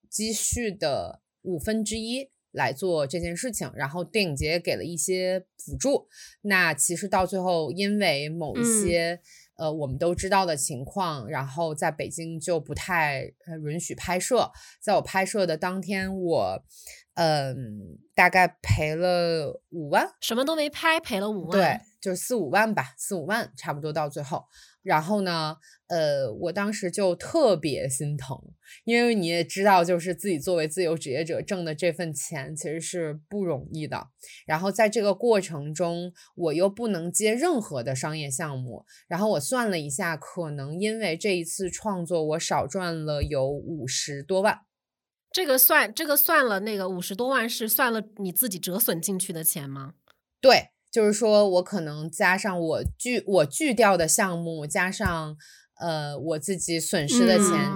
[0.07, 6.09] 积蓄的五分之一来做这件事情，然后电影节给了一些补助。
[6.41, 9.19] 那其实到最后，因为某一些。
[9.57, 13.31] 呃，我们都知道的情况，然后在北京就不太
[13.65, 14.51] 允许拍摄。
[14.81, 16.61] 在我拍摄的当天，我
[17.15, 24.45] 嗯，大概赔了五万，什么都没拍，赔了五万，对，就是四五万吧，四五万差不多到最后。
[24.83, 25.55] 然后呢，
[25.87, 28.37] 呃，我当时就特别心疼，
[28.83, 34.09] 因为你也知道，就是自己作为自由职业者挣的这份钱其实是不容易的。
[34.45, 38.85] 然后在这个过程中，我又不能接任何的商业项目。
[39.07, 44.59] 然后我算了一下，可能因为这一次创作，我少赚了有五十多万。
[45.35, 49.95] 这个算，这个算了，那个五十多万是算了你自己折损进去的钱吗？
[50.39, 50.69] 对。
[50.89, 55.35] 就是说，我可能加上我拒我拒掉的项目，加上
[55.81, 57.69] 呃我自己损失的钱，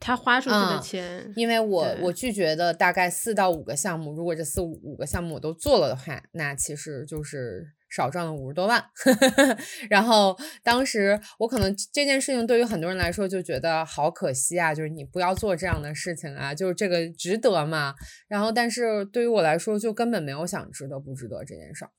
[0.00, 8.82] 他花出去的钱，因为我我拒绝的大概四到五个项目，如果这四五五个项目我都做了的话，那其实就是少赚了五十多万。
[9.90, 17.94] 然后当时我可能这件事情对于很多人来说就觉得好可惜啊，就是你不要做这样的事情啊，就是这个值得吗？
[18.26, 21.90] 然后但是对于我来说，就根本没有想值得不值得这件事儿。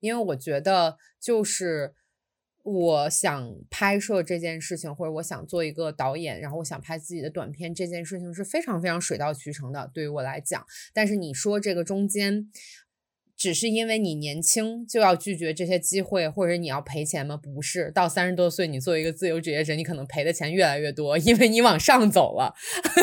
[0.00, 1.92] 因为我觉得，就是
[2.62, 10.64] 我想拍摄这件事情，或者我想做一个导演，然后我想拍自己的短片，这件事情是非常非常水到渠成的，对于我来讲。
[10.92, 12.48] 但是你说这个中间，
[13.38, 17.36] 只是因为你年轻就要拒绝这些机会，或者你要赔钱吗？
[17.36, 22.52] 不是，到三十多岁，你作为一个自由职业者，你可能赔的钱越来越多，因为你往上走了，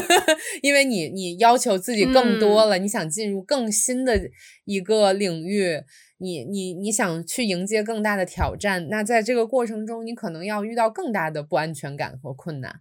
[0.62, 4.30] 因为你你要求自己更多了，你想进入更新的
[4.66, 5.82] 一个领域。
[6.18, 12.80] 你你你想去迎接更大的挑战，那在这个过程中，你可能要遇到更大的不安全感和困难。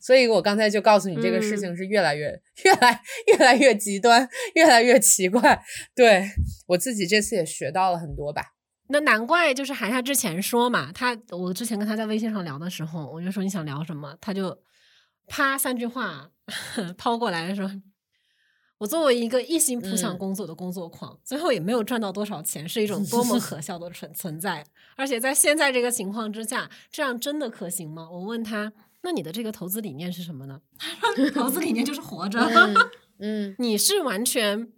[0.00, 2.28] 所以我刚才就告诉你，这个事情是越来越、
[2.64, 5.62] 越来越来越极端，越来越奇怪。
[5.94, 6.30] 对
[6.68, 8.54] 我自己这次也学到了很多吧。
[8.88, 14.58] 那难怪就是韩夏之前说嘛，他我之前跟他在微信上聊的时候，我就说你想聊什么，他就
[15.28, 16.30] 啪三句话
[16.98, 17.70] 抛过来说。
[18.78, 24.64] 我作为一个一心扑向工作的工作狂，最后也没有赚到多少钱，是一种多么可笑的存存在。
[24.96, 28.08] 而且在现在这个情况之下，这样真的可行吗？
[28.10, 30.60] 我问他，那你的这个投资理念是什么呢？
[31.34, 32.40] 投资理念就是活着。
[33.18, 34.72] 嗯，你是完全，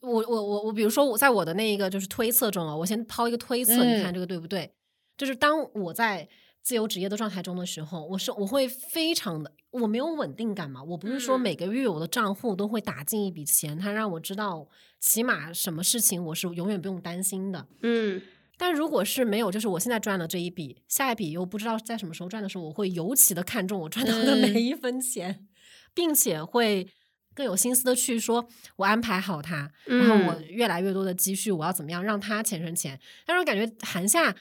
[0.00, 4.72] 我我我我，比如说我在我的那一个就是推测中啊，我先抛一个推测，你看这个对不对？
[5.16, 6.28] 就是当我在。
[6.64, 10.80] 自由职业的状态中的时候，我是我会非常的，我没有稳定感嘛。
[10.80, 14.68] 我不是说每个月我的账户都会打进一笔钱，它让我知道
[15.00, 17.66] 起码什么事情我是永远不用担心的。
[17.82, 18.22] 嗯，
[18.62, 25.48] 但如果是没有，就是我现在赚了这一笔，下一笔又不知道在什么时候赚的时候，我会尤其的看重我赚到的每一分钱，
[25.92, 26.86] 并且会
[27.34, 28.46] 更有心思的去说，
[28.76, 33.00] 我安排好它，然后我越来越多的积蓄，我要怎么样让它钱生钱。
[33.26, 34.36] 但是我感觉韩夏。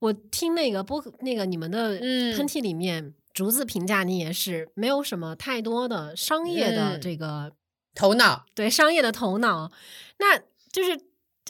[0.00, 7.52] 我听那个播那个你们的喷嚏里面，竹子评价你也是没有什么太多的商业的这个
[7.96, 9.72] 头脑，对商业的头脑，
[10.20, 10.38] 那
[10.70, 10.96] 就是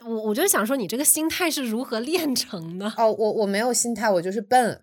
[0.05, 2.93] 我我就想说，你这个心态是如何练成的？
[2.97, 4.83] 哦，我我没有心态，我就是笨。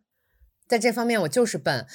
[0.68, 1.86] 在这方面我就是笨，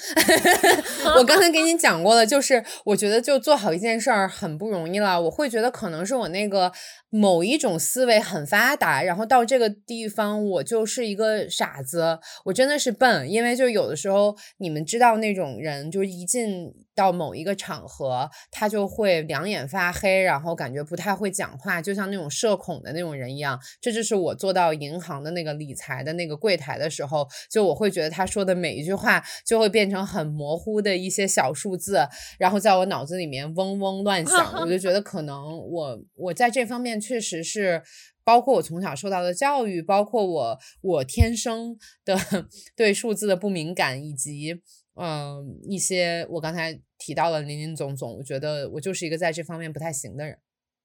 [1.19, 5.21] 我刚才给你讲过了，就是我觉得就做好一件事儿很不容易了。
[5.23, 6.71] 我会觉得可能是我那个
[7.09, 13.29] 某一种思维很发达，然后到这个地方我就是一个傻子，我真的是笨。
[13.29, 23.59] 因为就有的时候你们知道那种人，就是一进到某一个场合，他就会两眼发黑，然后感觉不太会讲话，就像那种社恐的那种人一样。
[23.81, 28.51] 这就是我做到银行的那个理财的那个柜台的时候，就我会觉得他说的。
[28.61, 34.53] 每一句话就会变成很模糊的一些小数字，然后在我脑子里面嗡嗡乱响。
[34.61, 37.81] 我就觉得可能我我在这方面确实是，
[38.23, 41.75] 包括我从小受到的教育，包括我我天生
[42.05, 42.15] 的
[42.77, 44.61] 对数字的不敏感，以及
[44.95, 50.37] 嗯一些我刚才提到了林林总总，我觉得我就是一个在这方面不太行的人。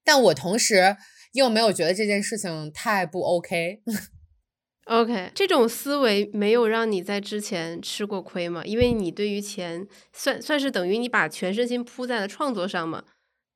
[0.03, 0.95] 但我同时
[1.33, 3.81] 又没有觉得这件事情太不 OK。
[4.85, 8.63] OK，这种思维没有让你在之前吃过亏吗？
[8.63, 13.03] 因为你对于钱算算是等于你把全身心扑在了创作上嘛。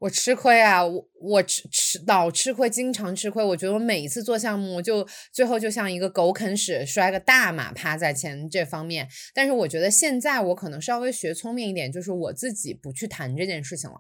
[0.02, 3.44] 我吃亏啊，我我吃吃老吃亏，经常吃亏。
[3.44, 9.08] 我觉得我每一次做项目，就最后就像一个狗啃屎，摔个大马趴在钱这方面。
[9.32, 13.98] 但是我觉得现在我可能稍微学聪明一点，就是我自己不去谈这件事情了。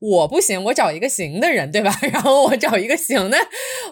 [0.00, 1.92] 我不行，我找一个行的人，对吧？
[2.10, 3.36] 然后我找一个行的，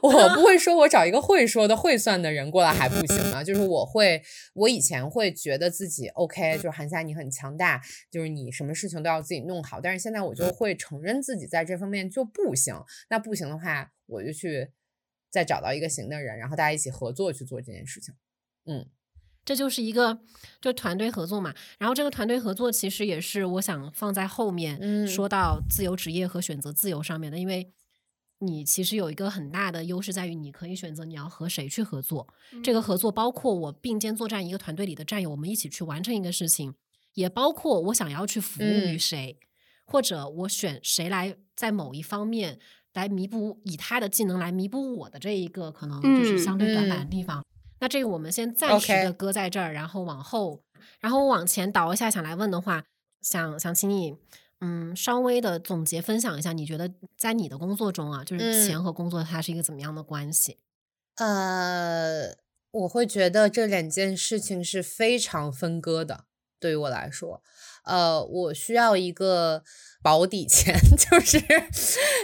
[0.00, 3.44] 我不会说我找一个会说的、会算的人过来还不行呢。
[3.44, 4.22] 就是我会，
[4.54, 7.80] 我以前会觉得自己 OK，就是韩夏你很强大，
[8.11, 9.80] 就是你什么事情都要自己弄好。
[9.82, 12.74] 但是现在我就会承认自己在这方面就不行。
[13.11, 14.70] 那不行的话，我就去
[15.30, 18.14] 再找到一个行的人，然后大家一起合作去做这件事情。
[18.64, 18.86] 嗯。
[19.49, 20.18] 这就是一个
[20.61, 27.72] 就团队合作嘛，然后这个团队合作其实也是我想放在后面说到自由职业和选择自由上面的，因为
[28.40, 32.28] 你其实有一个很大的优势在于你可以选择你要和谁去合作，
[32.62, 32.99] 这个合。
[32.99, 36.74] 作包括我并肩作战一个团队里的战友，我们一起去完成一个事情，
[37.14, 39.38] 也包括我想要去服务于谁，
[39.86, 42.59] 或者我选谁来在某一方面
[42.92, 47.42] 来弥补以他的技能来弥补我的这一个可能就是相对短板的地方。
[47.80, 50.62] 那这个我们先暂时的搁在这儿，然后往后，
[51.00, 52.84] 然后往前倒一下，想来问的话，
[53.22, 54.16] 想想请你，
[54.60, 60.58] 嗯，稍微的总结分享一下，你觉得在你的工作中啊，就是钱和工作它是一个怎么样的关系？
[61.16, 62.36] 呃，
[62.72, 66.24] 我会觉得这两件事情是非常分割的，
[66.58, 67.42] 对于我来说，
[67.84, 69.62] 呃，我需要一个
[70.02, 71.40] 保底钱， 就是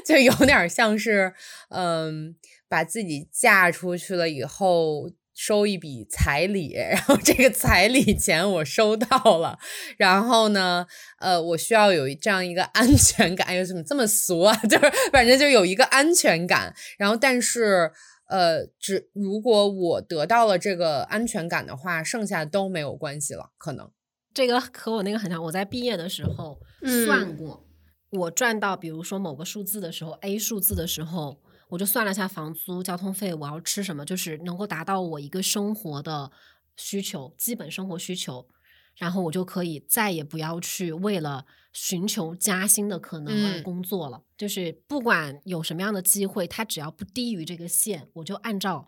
[0.05, 1.35] 就有点像是，
[1.69, 2.35] 嗯，
[2.69, 5.11] 把自己嫁出去了以后。
[5.35, 9.59] 收一笔彩礼， 然后这个彩礼钱我收到了，
[9.99, 10.87] 然后呢，
[11.19, 14.55] 呃，我需要有这样一个安全感，又怎么这么俗啊？
[14.65, 17.91] 就是反正就有一个安全感，然后但是，
[18.29, 23.51] 呃，只如果我得到了这个安全感的话，剩下都没有关系了。
[23.59, 23.91] 可能
[24.33, 26.61] 这个和我那个很像，我在毕业的时候
[27.07, 27.67] 算过，
[28.11, 31.41] 我赚到比如说某个数字的时候，A 数字的时候。
[31.75, 36.31] 我就算了下房租、交通费，我要吃什么，就是能够达到我一个生活的
[36.77, 38.47] 需求，基本生活需求，
[38.95, 44.23] 然后我就可以再也不要去为了寻求加薪的可能而工作了。
[44.37, 48.87] 就是不管有什么样的机会，它只要不低于这个线，我就按照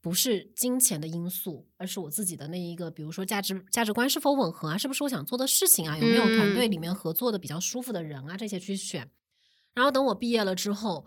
[0.00, 9.10] 不是金钱的因素，而是我自己的那一个，比如说价值价值观是否吻合啊，是不是我想做的事情啊，有没有团队里面合作的比较舒服的人啊，这些去选。
[9.74, 11.04] 然后等我毕业了之后。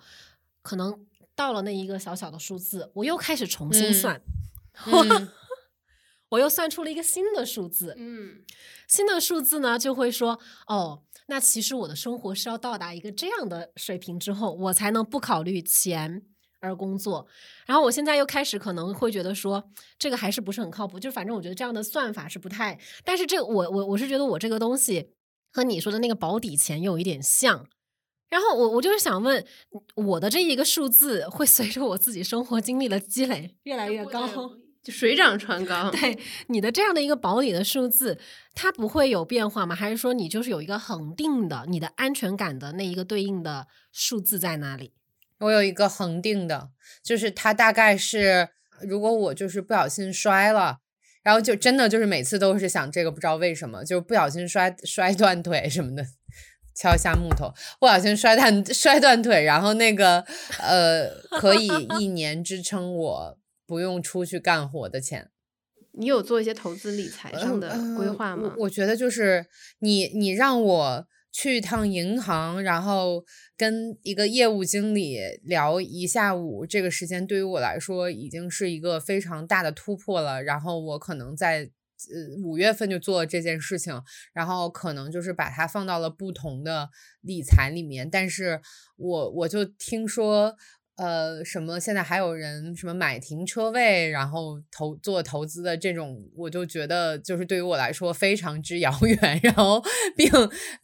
[0.66, 1.06] 可能
[1.36, 4.22] 到了那一个小小的数字，我又开始重新算，
[6.30, 7.96] 我又算出了一个新的数字。
[7.98, 8.44] 嗯，
[8.88, 16.24] 新的数字呢就会说，哦，那其实我的生活是要到达一个这样的水平之后，我才能不考虑钱
[16.60, 17.28] 而工作。
[17.66, 21.00] 然后我现在又开始可能会觉得说，这个还是不是很靠谱。
[21.00, 25.14] 就是反正我觉得这样的算法是不太，但是这我我我是觉得我这个东西
[25.52, 27.68] 和你说的那个保底钱有一点像。
[28.34, 29.46] 然后我我就是想问，
[29.94, 34.28] 我的这一个数字会随着我自己生活经历的积累越来越高，
[34.82, 35.92] 就水涨船高。
[35.94, 36.18] 对
[36.48, 38.18] 你的这样的一个保底的数字，
[38.56, 39.76] 它不会有变化吗？
[39.76, 44.94] 还是说你就是有一个恒定的，你的安全感的那一个对应的数字在哪里？
[45.38, 46.72] 我有一个恒定的，
[47.04, 48.50] 就是它大概是，
[48.82, 50.80] 如果我就是不小心摔了，
[51.22, 56.04] 然后就真的就是每次都是想这个，不知道为什么，就是不小心摔摔断腿什么的。
[56.76, 60.20] 敲一下木头，不小心摔断摔断腿，然后那个
[60.60, 61.10] 呃，
[61.40, 61.68] 可以
[62.00, 65.30] 一年支撑我不用出去干活的钱。
[65.94, 68.56] 你有做一些投资理财上的规划吗？
[68.58, 69.46] 我觉得就是
[69.80, 73.24] 你，你让我去一趟银行，然后
[73.56, 80.42] 跟一个业务经理聊一下午，这个时间对于我来说已经是一个非常大的突破了。
[80.42, 81.70] 然后我可能在。
[82.12, 84.02] 呃，五月份就做了这件事情，
[84.34, 86.90] 然后可能就是把它放到了不同的
[87.22, 88.62] 理财里面，但是
[88.98, 90.56] 我我就听说。
[90.96, 91.80] 呃，什么？
[91.80, 99.18] 现在还有人什么买停车位，然后投做投资的这种，我就觉得就是对于我来说非常之遥远。
[99.42, 99.82] 然后
[100.16, 100.30] 并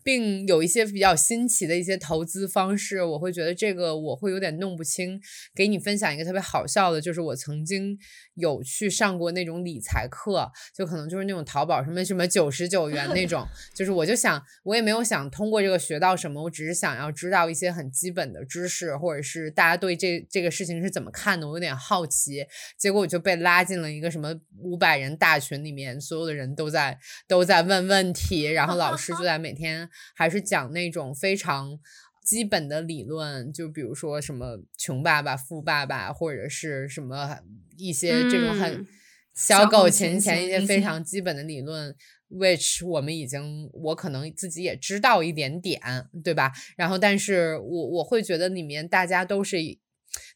[0.03, 5.21] 并有一些比较新奇的一些投资方式，我会觉得这个我会有点弄不清。
[5.53, 7.95] 给你分享一个特别好笑的，就是我曾经
[8.33, 13.45] 有去上过那种理财课，就可能就是那种淘宝什么什么九十九元那种，
[13.77, 19.98] 就是我就想，我也没有想通过这个学到什么，我只是想要知道一些很基本的知识，或者是大家对。
[19.99, 21.45] 这这个事情是怎么看的？
[21.45, 22.45] 我有点好奇，
[22.77, 26.97] 结果我就被拉进了一个什么五百人大群里面，所有的人都在
[27.27, 31.77] 都在问问题，然后老师就在每天还是讲那种非常
[32.23, 37.39] 基本的理论，就比如说什么穷爸爸、富爸爸，或者是什么
[37.77, 38.87] 一些这种很
[39.33, 41.93] 小狗钱钱一些非常基本的理论。
[42.31, 45.81] which 我们已经，我可能自己也知道一点点，
[46.23, 46.51] 对吧？
[46.77, 49.57] 然后，但是我我会觉得里面大家都是。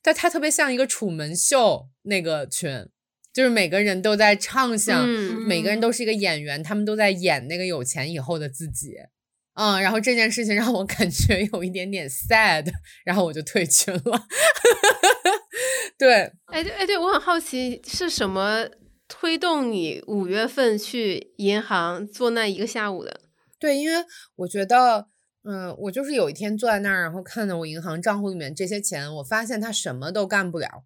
[0.04, 2.86] 但它特别像一个楚门秀那个群，
[3.34, 8.98] 就是每个人都在畅想，每个人都是一个演员，他们都在演那个有钱以后的自己。
[9.56, 12.66] 嗯，然后这件事情让我感觉有一点点 sad，
[13.06, 14.28] 然后我就退群了。
[15.98, 18.68] 对，哎对哎对，我很好奇是什么
[19.08, 23.22] 推动你五月份去银行做那一个下午的？
[23.60, 24.04] 对，因为
[24.38, 25.08] 我觉得，
[25.44, 30.86] 嗯，我就是有一天坐在那儿，然后看到我银行账户里面这些钱，我发现他什么都干不了。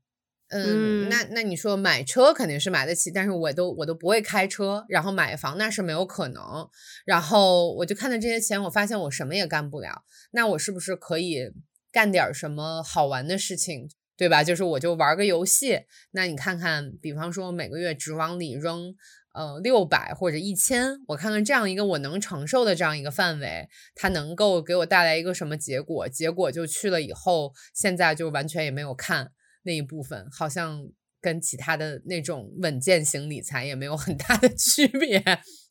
[0.50, 6.68] 嗯，那那你说买车肯定是买得起，但是我都我都不会开车，然后买房那是没有可能。
[7.06, 10.04] 然后我就看到这些钱，我发现我什么也干不了。
[10.32, 11.52] 那我是不是可以
[11.92, 14.42] 干点什么好玩的事情，对吧？
[14.42, 15.82] 就是我就玩个游戏。
[16.12, 18.96] 那你看看，比方说每个月只往里扔
[19.38, 26.10] 呃六百或者一千，我看看这样一个我能承受的这样一个范围，它能够给我带来一个什么结果？
[26.10, 29.32] 结果就去了以后，现在就完全也没有看。
[29.64, 30.82] 那一部分好像
[31.22, 35.20] 跟其他的那种稳健型理财也没有很大的 区别，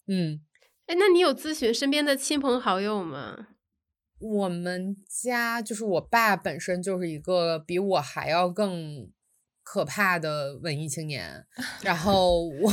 [0.06, 0.40] 嗯，
[0.86, 3.48] 哎，那你有咨询身边的亲朋好友吗？
[4.20, 9.10] 我们家就是我爸本身就是一个比我还要更。
[9.68, 11.44] 可怕的文艺青年，
[11.82, 12.72] 然后我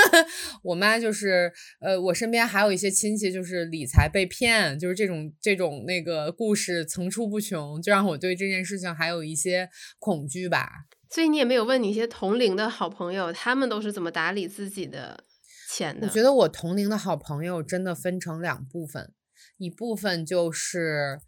[0.64, 9.68] 我妈就是，呃，我身边还有一些亲戚就是理财被骗，就是这种这种那个故事层出不穷，就让我对这件事情还有一些
[9.98, 10.86] 恐惧吧。
[11.10, 15.24] 所以你也没有问你一些同龄的好朋友，他们都是怎么打理自己的
[15.70, 16.06] 钱的？
[16.06, 19.12] 我觉得我同龄的好朋友真的分成两部分，
[19.58, 21.20] 一部分就是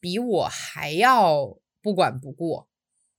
[0.00, 2.68] 比我还要不管不顾。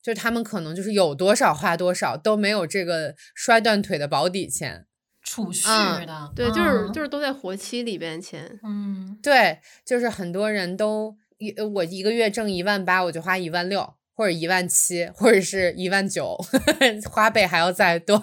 [0.08, 4.86] 就他们可能就是有多少花多少，都没有这个摔断腿的保底钱
[5.22, 5.68] 储蓄
[6.06, 13.96] 的，对，就是就是都在活期里边钱，嗯，对，就是很多人都一我一个月挣一万八，我就花一万六。
[14.18, 16.36] 或者一万七，或者是一万九，
[17.08, 18.20] 花呗还要再多，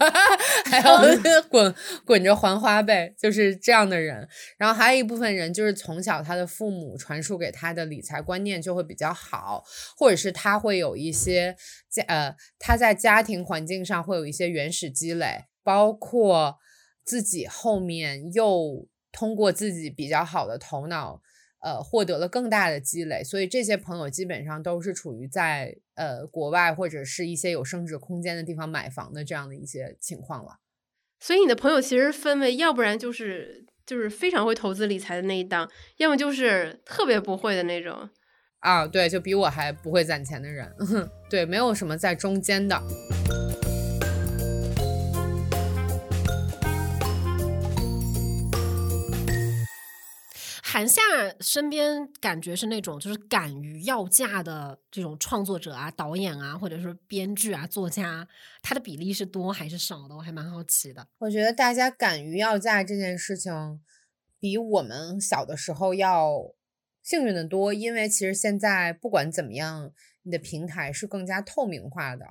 [0.64, 1.00] 还要
[1.48, 1.74] 滚
[2.04, 4.28] 滚着还花呗，就是这样的人。
[4.56, 9.64] 然后还有一部分人，就是从小他的父母传输给他的理财观念就会比较好，
[9.96, 11.56] 或者是他会有一些
[11.90, 16.58] 家呃他在家庭环境上会有一些原始积累，包括
[17.04, 21.20] 自己后面又通过自己比较好的头脑。
[21.64, 30.58] 呃，获得了更大的积累，所以这些朋友基本上都是处于在呃国外或者是一些有升值空间的地方买房的这样的一些情况了。
[31.20, 38.10] 所以你的朋友其实分为，要不然就是就是非常会投资理财的那一档，要么就是特别不会的那种。
[38.58, 40.70] 啊，对，就比我还不会攒钱的人，
[41.30, 42.78] 对，没有什么在中间的。
[50.74, 51.00] 韩夏
[51.38, 58.26] 身边感觉是那种就是敢于要价的这种创作者啊、导演啊，或者是编剧啊、作家，
[58.60, 60.16] 他的比例是多还是少的？
[60.16, 61.06] 我还蛮好奇的。
[61.18, 63.80] 我觉得大家敢于要价这件事情，
[64.40, 66.52] 比我们小的时候要
[67.04, 69.92] 幸运的多，因为其实现在不管怎么样，
[70.24, 72.26] 你的平台是更加透明化的，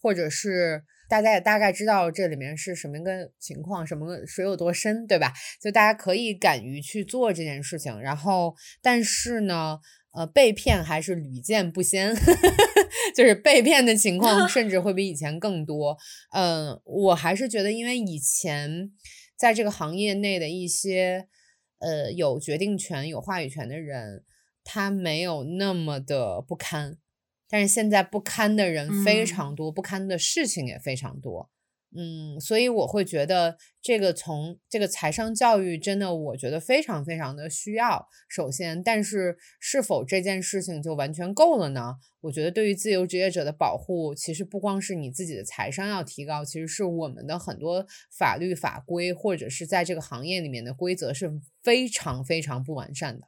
[0.00, 0.84] 或者是。
[1.10, 5.32] 大家也大概知道这里面是什么个情况，什么水有多深，对吧？
[5.60, 8.00] 就大家可以敢于去做这件事情。
[8.00, 9.80] 然后，但是呢，
[10.12, 12.14] 呃，被骗还是屡见不鲜，
[13.12, 15.98] 就是被骗的情况甚至会比以前更多。
[16.32, 18.92] 嗯，我还是觉得，因为以前
[19.36, 21.26] 在这个行业内的一些
[21.80, 24.22] 呃有决定权、有话语权的人，
[24.62, 26.98] 他没有那么的不堪。
[27.50, 31.50] 但是现在不堪的人非常多，不堪的事情也非常多，
[31.96, 38.06] 嗯，所以我会觉得这个从这个财商教育真的，我觉得非常非常的需要。
[38.28, 41.96] 首先，但是是否这件事情就完全够了呢？
[42.20, 47.84] 我觉得对于自由职业者的保护，其实不光是你自己的财商要提高，其实是我们的很多
[48.16, 51.32] 法律法规或者是在这个行业里面的规则是
[51.62, 53.26] 非常非常不完善的。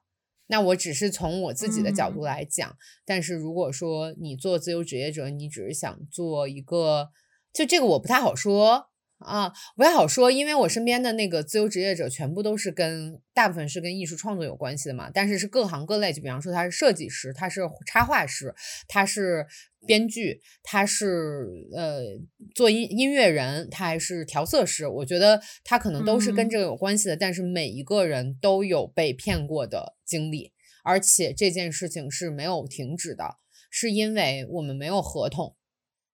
[0.52, 2.76] 那我只是从我自己的角度来讲，
[3.06, 7.08] 但是如果说你做自由职业者，你只是想做一个，
[7.54, 8.90] 就这个我不太好说
[9.22, 18.54] 啊，不太好说，因为我身边的那个自由职业者全部都是跟大部分是跟艺术创作有关系的嘛，但是是各行各类，就比方说他是设计师，他是插画师，
[18.86, 19.46] 他是
[19.86, 22.02] 编剧，他是呃
[22.54, 29.96] 做音音乐人，他还是调色师，我觉得他可能都是跟这个有关系的，但是每一个人都有被骗过的。
[30.04, 30.52] 经历，
[30.84, 33.36] 而且这件事情是没有停止的，
[33.70, 35.56] 是因为我们没有合同。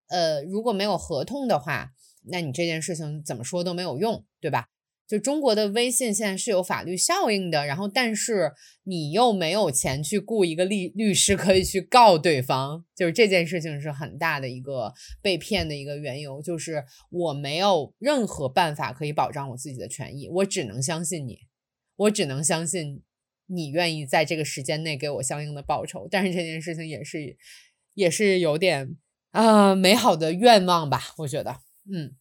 [0.09, 1.91] 呃，如果没有合同的话，
[2.27, 4.69] 那你这件事情怎么说都没有用，对吧？
[5.07, 8.53] 就中国的微信现在是有法律效应的，然后但是
[8.85, 14.93] 你又没有钱去雇一个律律师可以去告对方，就是这件事情是很大的一个
[15.23, 21.39] 被骗的一个缘由，就是我没有任何办法可以保障我自己的权益，我只能相信你，
[21.97, 23.03] 我只能相信。
[23.51, 26.07] 你愿意在这个时间内给我相应的报酬。
[26.11, 27.35] 但是这件事情也是
[27.95, 28.95] 也是有点
[29.31, 31.57] 啊、美好的愿望吧，我觉得，
[31.93, 32.15] 嗯。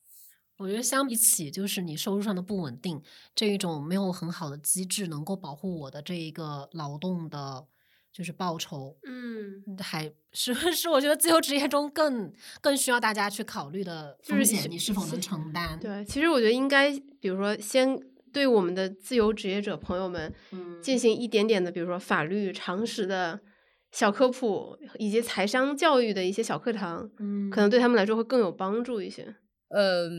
[0.60, 3.00] 我觉得相比起就是你收入上的不稳定，
[3.36, 7.68] 这一种没有很好的机制能够保护我的这一个劳动的，
[8.12, 15.80] 就是报酬，嗯，还是是我觉得自由职业中更更需要大家去考虑的就是风险，你是否能承担？
[15.80, 16.90] 对，其实我觉得应该，
[17.20, 17.96] 比如说先
[18.34, 23.40] 对我们的自由职业者朋友们嗯，进行一点点的，比如说法律常识的
[23.92, 29.36] 小科普，以及财商教育的一些小课堂，嗯可能对他们来说会更有帮助一些。
[29.70, 30.10] 呃，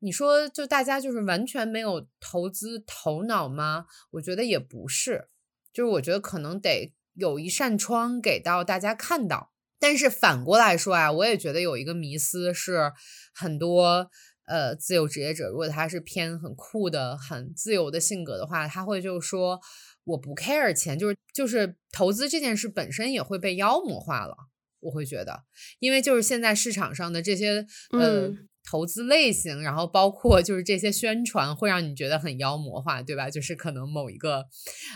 [0.00, 3.86] 你说就大家就是完全没有投资头脑吗？
[4.12, 5.28] 我觉得也不是，
[5.72, 9.52] 就是我觉得可能得有一扇窗给到大家看到。
[9.78, 12.92] 但是反过来说啊，我也觉得有一个迷思是
[13.34, 14.10] 很多
[14.46, 19.60] 呃自由职业者，如果他是偏很酷的、很自由的性格的话，他会就说
[20.04, 24.34] 我不 care 钱，就是就是投资这件事本身也会被妖魔化了。
[24.80, 25.44] 我会觉得，
[25.78, 33.30] 因为就是现在市场上的这些、嗯投资类型，然后包括就是这些宣传，会让你觉得很妖魔化，对吧？
[33.30, 34.44] 就是可能某一个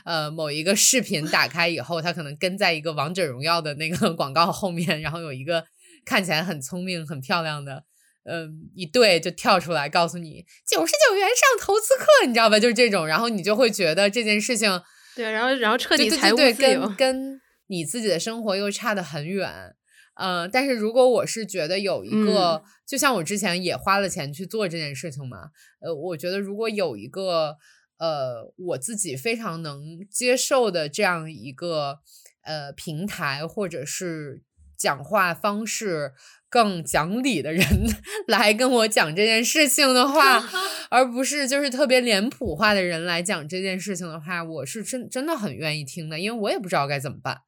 [0.05, 5.65] 呃某一个视频打开以后，它可能跟在一个王者荣耀的那个 广告后面，然后有一个
[6.05, 7.85] 看起来很聪明、很漂亮的。
[8.25, 12.59] 嗯，一对就跳出来告诉你九十九元上投资课，你知道吧？
[12.59, 14.69] 就是这种，然后你就会觉得这件事情
[15.17, 16.97] 对，然后然后彻底对财务对对，自由跟。
[16.97, 17.41] 跟
[17.71, 19.77] 你自己的生活又差得很远。
[20.21, 25.51] 呃，但是如果我是觉得有一个，嗯就像我之前也花了钱去做这件事情嘛，
[25.81, 27.57] 呃，我觉得如果有一个
[27.99, 32.01] 呃我自己非常能接受的这样一个
[32.43, 34.43] 呃平台，或者是
[34.77, 36.13] 讲话方式
[36.49, 37.65] 更讲理的人
[38.29, 40.43] 来跟我讲这件事情的话，
[40.91, 47.43] 而不是就是特别脸谱化的人来讲这件事情的话，我是真真的很愿意听的，因为我也不知道该怎么办。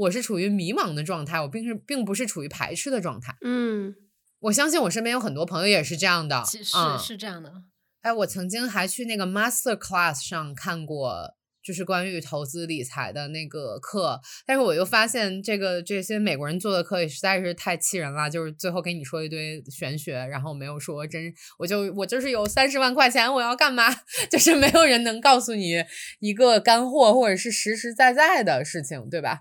[0.00, 3.36] 我是处于迷茫的状态，我并是并不是处于排斥的状态。
[3.42, 3.94] 嗯，
[4.40, 6.42] 我相信我身边有很多朋友也是这样的。
[6.46, 7.52] 其实嗯是这样的。
[8.00, 23.94] 哎，我曾经还去那个 master class 上看过，就是关于投资理财的那个课，但是我又发现这个这些美国人做的课也实在是太气人了，就是最后给你说一堆玄学，然后没有说真，我就我就是有三十万块钱，我要干嘛？
[24.32, 25.84] 就是没有人能告诉你
[26.20, 29.40] 一个干货或者是实实在在的事情，对吧？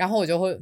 [0.00, 0.58] 然后我就会。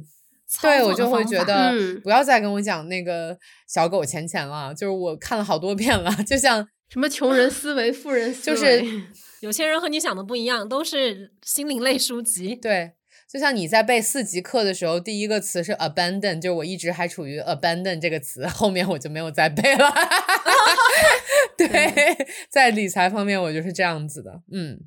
[0.63, 3.37] 对，我就会觉得嗯不要再跟我讲那个
[3.67, 9.01] 小狗钱钱了，就是我看了好多遍了，就像 什么穷人思维、富人思就维，是
[9.45, 12.55] 有些人和你想的不一样，都是心灵类书籍。
[12.55, 12.93] 对，
[13.31, 19.93] 就像你在背四级课的时候，第一个词是 abandon，就是我一直还处于 abandon 这个词，后面我就没有再背了。
[21.55, 24.79] 对，在理财方面我就是这样子的，嗯。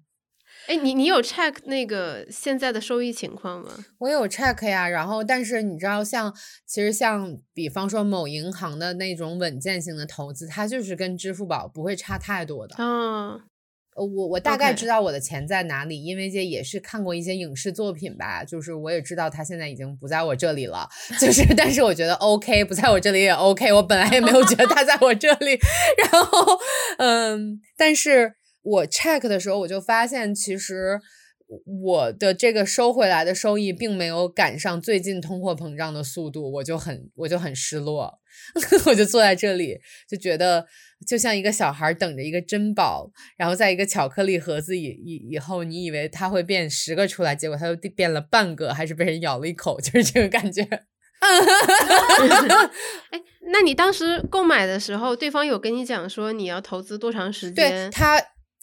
[0.68, 3.70] 哎，你你有 check 那个现在的收益情况吗？
[3.98, 6.32] 我有 check 呀，然后但是你知道像，
[6.66, 12.76] 其实像比方说某银行的那种稳健型的投资，它就是跟支付宝不会差太多的。
[12.76, 13.34] 啊，
[13.94, 20.88] 呃，我我大概知道我的钱在哪里，因为这也是看过一些影视作品吧，就是我也知道它现在已经不在我这里了，
[21.20, 25.58] 就是但是我觉得 OK，不在我这里也 OK，我本来也没有觉得它在我这里，
[26.10, 26.58] 然后
[26.98, 31.00] 嗯，但是我 check 的时候我就发现，其实
[31.84, 38.18] 我的这个收回来的收益并没有赶上最近通货膨胀的速度，我就很我就很失落，
[38.86, 40.66] 我就坐在这里就觉得
[41.06, 50.62] 就像一个小孩等着一个珍宝，然后在一个巧克力盒子以以以后，你以为它会变十个出来，结果它就变了半个，还是被人咬了一口， 就是这个感觉。
[53.10, 53.20] 哎，
[53.52, 57.90] 那你当时购买的时候，对方有跟你讲说你要投资多长时间对间？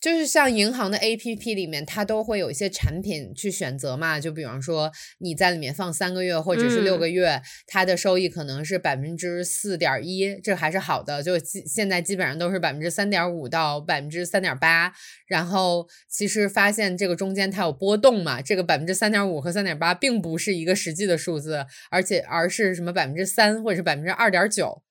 [0.02, 4.20] 它就是像银行的 A P P 里面，它都会有一些产品去选择嘛。
[4.20, 11.22] 就比方说你在里面放三个月或者是六嗯个月，它的收益可能是百分之四点一，这还是好的。
[11.22, 14.94] 就基现在基本上都是百分之三点五到百分之三点八。
[15.28, 24.82] 然后其实发现这个中间它有波动嘛，这个百分之三点五和三点八并不是一个实际的数字，而且而是什么百分之三或者是百分之二点九。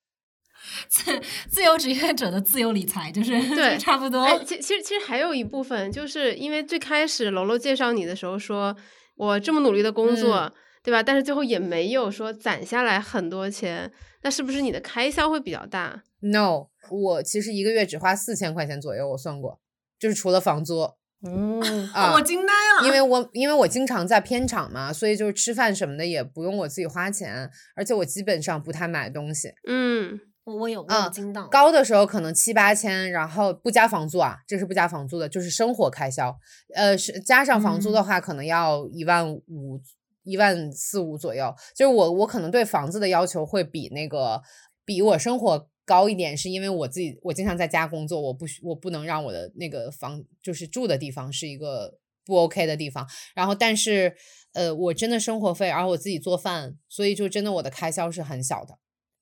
[0.88, 4.22] 自自由职业者的自由理财就是 对差不多。
[4.22, 8.76] 哎，其其实其实还有一部分，就是因为最开始楼楼介绍你的时候说，
[9.16, 10.52] 我这么努力的工作，嗯
[10.82, 11.02] 对吧？
[11.02, 13.92] 但是最后也没有说攒下来很多钱，
[14.22, 19.60] 那是不是你的开销会比较大？No，我其实一个月只花四千块钱左右，我算过，
[19.98, 20.88] 就是除了房租。
[21.26, 21.60] 嗯，
[21.92, 29.52] 啊，我惊呆了，因为我因为我经常在片场嘛，所以就是吃饭什么的也不用我自己花钱，而且我基本上不太买东西。
[29.66, 30.18] 嗯，
[30.48, 36.34] 我我有我啊有惊到，高的时候可能七八千，然后不加房租啊，这是不加房租的，就是生活开销。
[36.74, 39.78] 呃，是加上房租的嗯话，可能要一万五、
[40.22, 41.54] 一万四五左右。
[41.76, 44.40] 就是我我可能对房子的要求会比那个
[44.86, 53.06] 比我生活高一点，是因为我自己我经常在家工作，我不需我不能让我的那个房就是住的地方是一个不 OK 的地方。
[53.34, 54.14] 然后但是
[54.54, 58.78] 呃，我真的生活费，然后我自己做饭，所以就真的我的开销是很小的。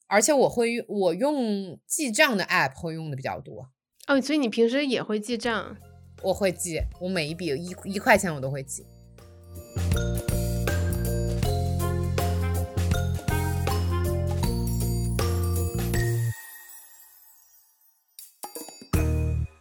[0.09, 3.69] 而且我会用我用记账的 app 会用的比较多，
[4.07, 5.77] 哦，所以你平时也会记账？
[6.23, 8.87] 我会记，我每一笔一一块钱我都会记。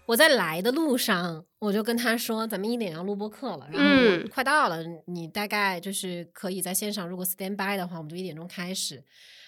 [0.06, 9.04] 我在来的路上，我就跟他说，咱们一点要录播课了，然后嗯快到了，你大概就是可以在线上，如果 stand by 的话，我们就一点钟开始。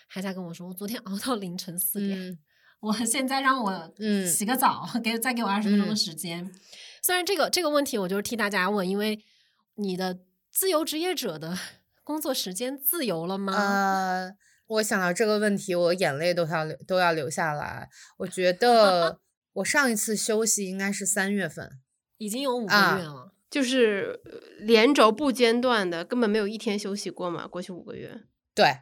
[0.08, 2.40] 还在跟我说，我昨天熬到凌晨四点，嗯
[2.80, 6.52] 我现在让我嗯洗个澡，给再给我二十分钟的嗯时间。
[7.02, 9.20] 虽然这个这个问题，我就是替大家问，因为
[9.76, 10.20] 你的
[10.52, 11.58] 自由职业者的
[12.04, 13.54] 工作时间自由了吗？
[13.54, 14.32] 呃，
[14.68, 17.90] 我想到这个问题，我眼泪都要流都要流下来。
[18.18, 19.20] 我觉得
[19.54, 21.80] 我上一次休息应该是三月份，
[22.18, 23.34] 已经有五个啊月了。
[23.50, 27.48] 就是呃连轴不间断的，根本没有一天休息过嘛？
[27.48, 28.82] 过去五个月，对，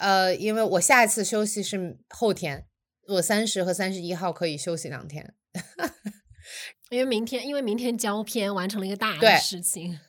[0.00, 2.66] 呃，因为我下一次休息是后天，
[3.06, 5.34] 我三十和三十一号可以休息两天。
[6.90, 10.00] 因为明天，因为明天交片完成了一个大的事情，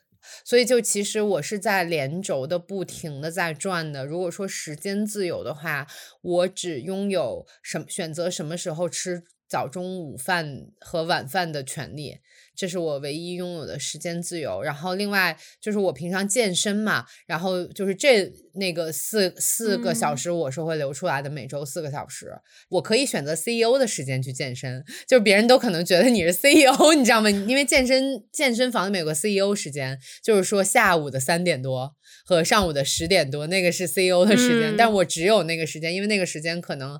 [0.45, 4.05] 所以就其实我是在连轴的不停的在转的。
[4.05, 5.85] 如果说时间自由的话，
[6.21, 12.19] 我只拥有什选择什么时候吃早中午饭和晚饭的权利，
[12.61, 14.61] 这是我唯一拥有的时间自由。
[14.61, 22.31] 然后另外就是我平常健身嘛，然后就是这那个四四个小嗯时我是会留出来的，每周四个小时，
[22.69, 27.31] 我可以选择 CEO 的时间去健身，就别人都可能觉得你是 CEO，你知道吗？
[27.31, 31.95] 因为健身健身房里面有个 CEO 时间，就是说下午的三点多
[32.25, 36.99] 和上午的十点多，那个是 CEO 的时间，嗯但我只有那个时间，因为那个时间可能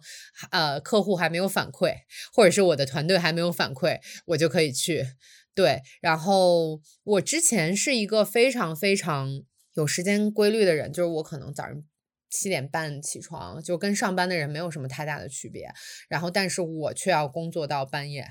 [0.52, 1.96] 呃客户还没有反馈，
[2.34, 5.06] 或者是我的团队还没有反馈，我就可以去。
[5.54, 9.44] 对，然后我之前是一个非常非常
[9.74, 11.84] 有时间规律的人，就是我可能早上
[12.30, 15.70] 七点半起床，就跟上班的人没有什么太大的区别。
[16.08, 18.26] 然后，但是我却要工作到半夜，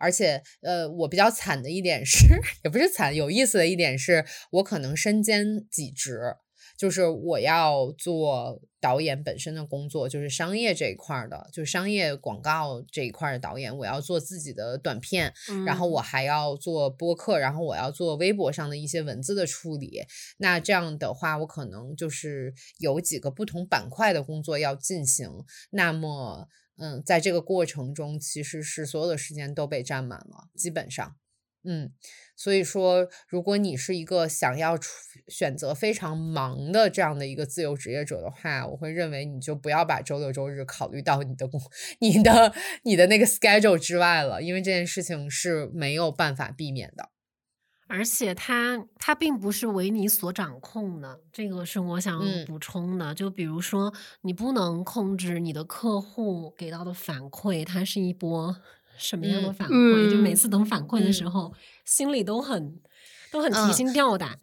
[0.00, 2.26] 而且，呃，我比较惨的一点是，
[2.64, 6.18] 也不是惨，有意思的一点是我可能身兼几职，
[6.76, 15.34] 就是我要做导演本身的工作，就是商业这一块儿的，就是商业广告这一块儿的导演，我要做自己的短片，
[15.66, 20.00] 然后我嗯还要做播客，然后我要做微博上的一些文字的处理。
[20.38, 25.28] 那这样的话，我可能就是有几个不同板块的工作要进行。
[25.72, 26.48] 那么，
[26.80, 31.16] 嗯，在这个过程中，其实是所有的时间都被占满了，基本上。
[31.62, 31.92] 嗯，
[32.34, 34.78] 所以说，如果你是一个想要
[35.28, 41.60] 选择非常忙的这样的一个自由职业者的话，我会认为你就不要把周六周日考虑到你的工、
[42.00, 42.54] 你的、
[42.84, 47.10] 你的那个 schedule 之外了，因为这件事情是没有办法避免的。
[47.90, 53.12] 而且它它并不是为你所掌控的，这个是我想嗯补充的。
[53.14, 58.56] 就比如说，你不能控制你的客户给到的反馈，它是一波
[58.96, 60.08] 什么样的嗯反馈？
[60.08, 61.52] 就每嗯次等反馈的时嗯候，
[61.84, 62.80] 心里都很
[63.32, 64.38] 都很提嗯心吊胆。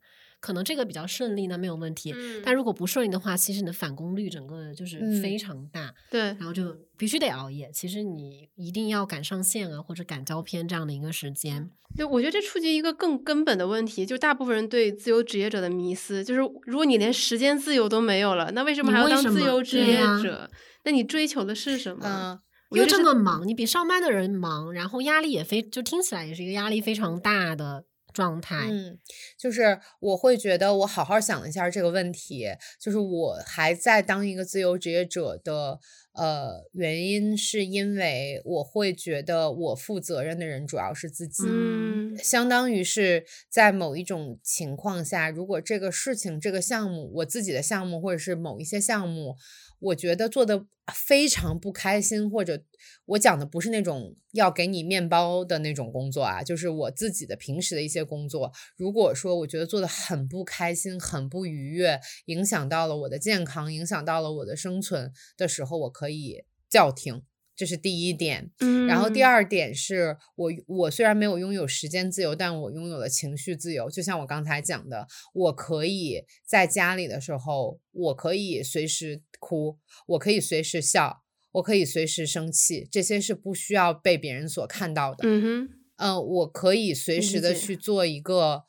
[0.47, 2.13] 可能这个比较顺利，那没有问题。
[2.15, 5.93] 嗯但如果不顺利的话，其实你的返工率整个就是嗯非常大。
[6.09, 7.69] 对然后就必须得熬夜。
[7.73, 11.69] 其实你一定要赶上线啊，或者赶胶片这样的一个时间。
[11.97, 20.49] 对，我觉得这触及一个更根本的问题，就是大部分人对自由职业者的迷思，就是如果你连时间自由都没有了，那为什么还要当自由职业者？
[20.85, 22.39] 那你追求的是什么？
[22.71, 27.85] 嗯，又这么忙，你比上班的人忙，然后压力也非就听起来也是一个压力非常大的
[28.18, 28.65] 状态。
[28.68, 28.97] 嗯，
[29.38, 32.47] 就是我会觉得我好好想了一下这个问题，
[32.82, 35.80] 就是我还在当一个自由职业者的
[36.13, 41.43] 呃原因，是因为我会觉得我负责任的人主要是自己。
[41.47, 49.36] 嗯相当于是在某一种情况下，如果这个事情、这个项目，我自己的项目或者是某一些项目，
[49.80, 52.63] 我觉得做的非常不开心，或者
[53.05, 58.51] 我讲的不是那种要给你面包的那种工作啊，就是我自己的平时的一些工作。
[58.75, 67.23] 如果说我觉得做的很不开心、很不愉悦，影响到了我的健康，影响到了我的生存的时候，我可以叫停。
[67.55, 73.89] 这是第一点，嗯，然后第二点是我我虽然没有拥有时间自由，但我拥有了情绪自由。
[73.89, 81.23] 就像我刚才讲的，我可以在家里的时候，我可以随时哭，我可以随时笑，
[81.53, 85.27] 我可以随时生气，这些是不需要被别人所看到的。
[85.27, 88.63] 嗯哼，嗯，我可以随时的去做一个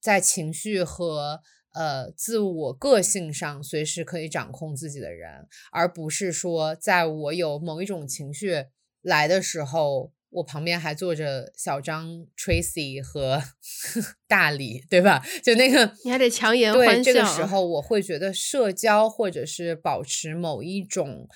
[0.00, 1.40] 在情绪和
[1.72, 8.66] 呃自我个性上随时可以掌控自己的人，而不是说在我有某一种情绪
[9.02, 13.42] 来的时候，我旁边还坐着小张、Tracy 和
[14.28, 15.22] 大李，对吧？
[15.42, 21.26] 就那个你还得强颜对欢这个时候，我会觉得社交或者是保持某一种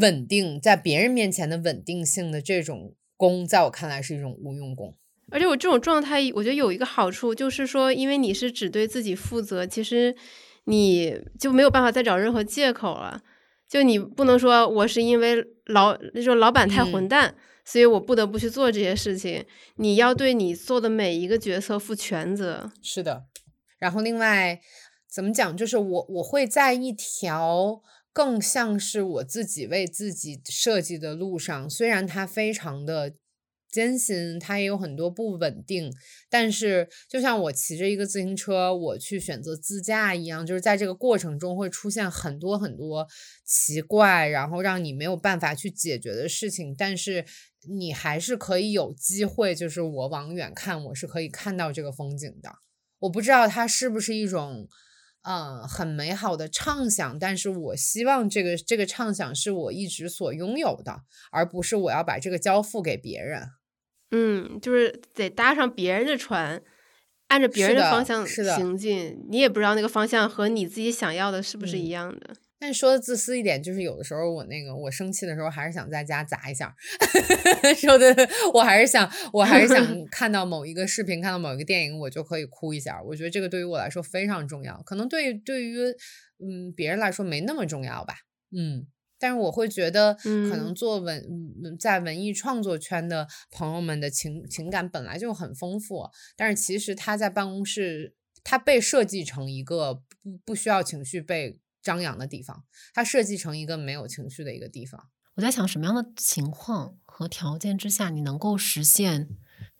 [0.00, 4.96] 稳定，在别人面前的稳定性的这种功，在我看来是一种无用功。
[5.30, 10.16] 而且我这种状态，我觉得有一个好处，就是说，因为你是只对自己负责，其实
[10.64, 13.20] 你就没有办法再找任何借口了。
[13.68, 17.34] 就你不能说我是因为老那种老板太混嗯蛋，
[17.70, 19.44] 所以我不得不去做这些事情。
[19.76, 22.72] 你要对你做的每一个决策负全责。
[22.82, 23.24] 是的，
[23.78, 24.58] 然后另外
[25.06, 33.12] 怎么讲，就是我我会在一条更像是我自己为自己设计的路上，虽然它非常的
[33.70, 35.92] 艰辛，它也有很多不稳定，
[36.30, 43.06] 但是就像我骑着一个自行车，我去选择自驾一样，就是在这个过程中会出现很多很多
[43.44, 47.24] 奇怪，然后让你没有办法去解决的事情，但是
[47.68, 52.50] 你还是可以有机会，就是我往远看，我是可以看到这个风景的。
[53.00, 54.66] 我不知道它是不是一种，
[55.22, 63.42] 嗯，很美好的畅想，但是我希望这个这个畅想是我一直所拥有的，而不是我要把这个交付给别人。
[64.10, 66.62] 嗯，就是得搭上别人的船，
[67.28, 69.24] 按着别人的方向行进。
[69.28, 72.34] 你也不知道那个方向和你自己想要的是不是嗯一样的。
[72.60, 76.74] 但说的自私一点，就是有的时候我那个我生气的时候，还是想在家砸一下。
[77.78, 78.12] 说的
[78.52, 83.00] 我还是想，我还是想 看到某一个视频，看到某一个电影，我就可以哭一下。
[83.00, 85.78] 我觉得这个对于我来说非常重要，可能对对于
[86.40, 88.14] 嗯别人来说没那么重要吧。
[88.50, 88.88] 嗯，
[89.18, 91.18] 但是我会觉得，可能嗯做文
[91.64, 98.14] 嗯在文艺创作圈的朋友们的情情感本来就很丰富，但是其实他在办公室，
[98.44, 102.64] 他被设计成一个不不需要情绪被张扬的地方，
[102.94, 105.08] 他设计成一个没有情绪的一个地方。
[105.34, 109.28] 我在想什么样的情况和条件之下，你能够实现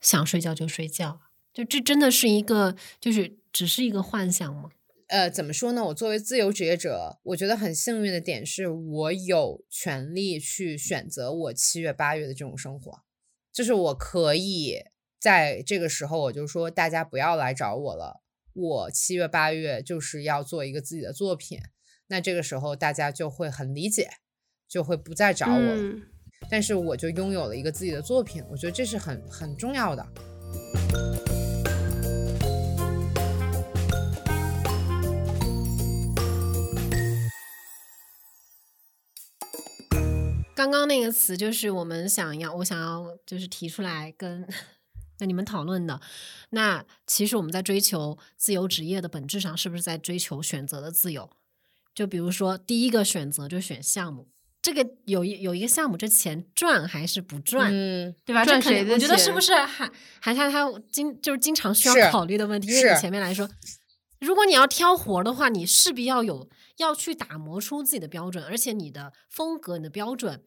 [0.01, 1.21] 想睡觉就睡觉？
[1.53, 4.71] 就这真的是一个，就是只是一个幻想吗？
[5.09, 5.83] 呃，怎么说呢？
[5.87, 13.01] 我作为自由职业者，我觉得很幸运的点是我有权利去选择我七月八月的这种生活，
[13.51, 14.85] 就是我可以
[15.19, 18.21] 在这个时候，我就说大家不要来找我了，
[18.53, 21.59] 我七月八月就是要做一个自己的作品，
[22.09, 24.11] 那这个时候大家就会很理解，
[24.69, 25.75] 就会不再找我了。
[25.75, 26.03] 嗯，
[26.51, 30.07] 但是我就拥有了一个自己的作品，我觉得这是很很重要的。
[40.59, 44.45] 刚刚那个词就是我们想要，我想要就是提出来跟
[45.21, 46.01] 那你们讨论的。
[46.51, 51.31] 那其实我们在追求自由职业的本质上，是不是在追求选择的自由？
[51.95, 54.27] 就比如说第一个选择就选项目，
[54.61, 57.71] 这个有一有一个项目，这钱赚还是不赚？
[57.73, 58.45] 嗯，对吧？
[58.45, 59.89] 赚我觉得是不是韩
[60.21, 62.67] 韩夏他经就是经常需要考虑的问题？
[62.67, 63.49] 因为你前面来说，
[64.21, 66.49] 如果你要挑活儿的话，你势必要有
[66.79, 70.45] 要去打磨出自己的标准，而且你的风格、你的标准。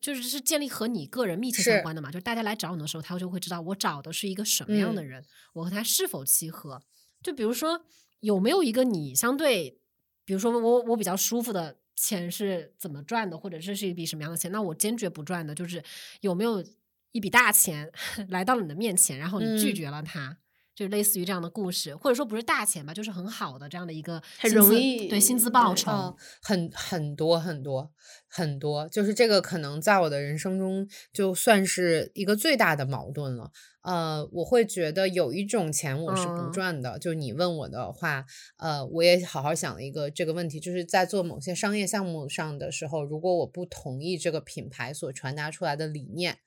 [0.00, 6.82] 就是是建立和你个人密切相关的嘛，就是大家来找你的时候，他就会知道我找的是一个什么样的嗯人，我和他是否契合。
[7.22, 7.84] 就比如说，
[8.18, 9.78] 有没有一个你相对，
[10.24, 14.50] 比如说我我比较舒服的钱是怎么赚的，或者这是一笔什么样的钱？
[14.50, 15.80] 那我坚决不赚的，就是
[16.22, 16.64] 有没有
[17.12, 17.88] 一笔大钱
[18.28, 20.36] 来到了你的面前，然后你拒嗯绝了它，
[20.82, 25.92] 就类似于这样的故事，或者说不是大钱吧，就是很好的这样的一个很容易对薪资报酬。
[25.92, 27.90] 嗯，很很多很多
[28.26, 33.52] 很多，就是这个可能在我的人生中就算是一个最大的矛盾了。
[33.82, 36.98] 呃，我会觉得有一种钱我是不嗯赚的。
[36.98, 38.24] 就你问我的话，
[38.56, 46.38] 呃，我也好好想了一个这个问题，就是在做某些商业项目上的时候，如果我不同意这个品牌所传达出来的理念。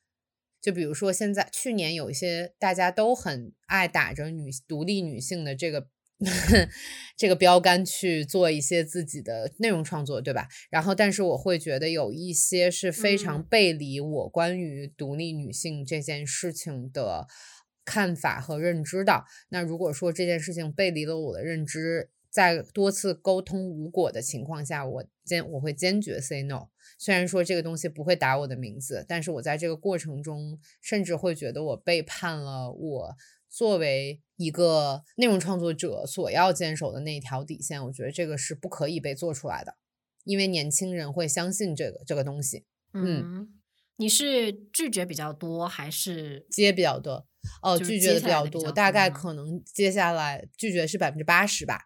[0.66, 5.88] 就比如说，现在去年有一些大家都很爱打着女独立女性的这个
[7.16, 10.48] 这个标杆去做一些自己的内容创作，对吧？
[10.72, 17.28] 然后，但是我会觉得有一些是非常嗯背离我关于独立女性这件事情的
[17.86, 19.26] 看法和认知的。
[19.50, 26.70] 那如果说这件事情背离了我的认知，在多次沟通无果的情况下，我坚我会坚决 say no。
[27.06, 33.16] 虽然说这个东西不会打我的名字，但是我在这个过程中，甚至会觉得我背叛了我
[33.48, 37.86] 作为一个内容创作者所要坚守的那一条底线。
[37.86, 39.76] 我觉得这个是不可以被做出来的，
[40.24, 42.66] 因为年轻人会相信这个这个东西。
[42.94, 43.54] 嗯，
[43.98, 47.28] 你是拒绝比较多还是接比较多？
[47.62, 51.82] 哦，拒绝的比较多，大概可能接下来拒绝是百分之八十吧。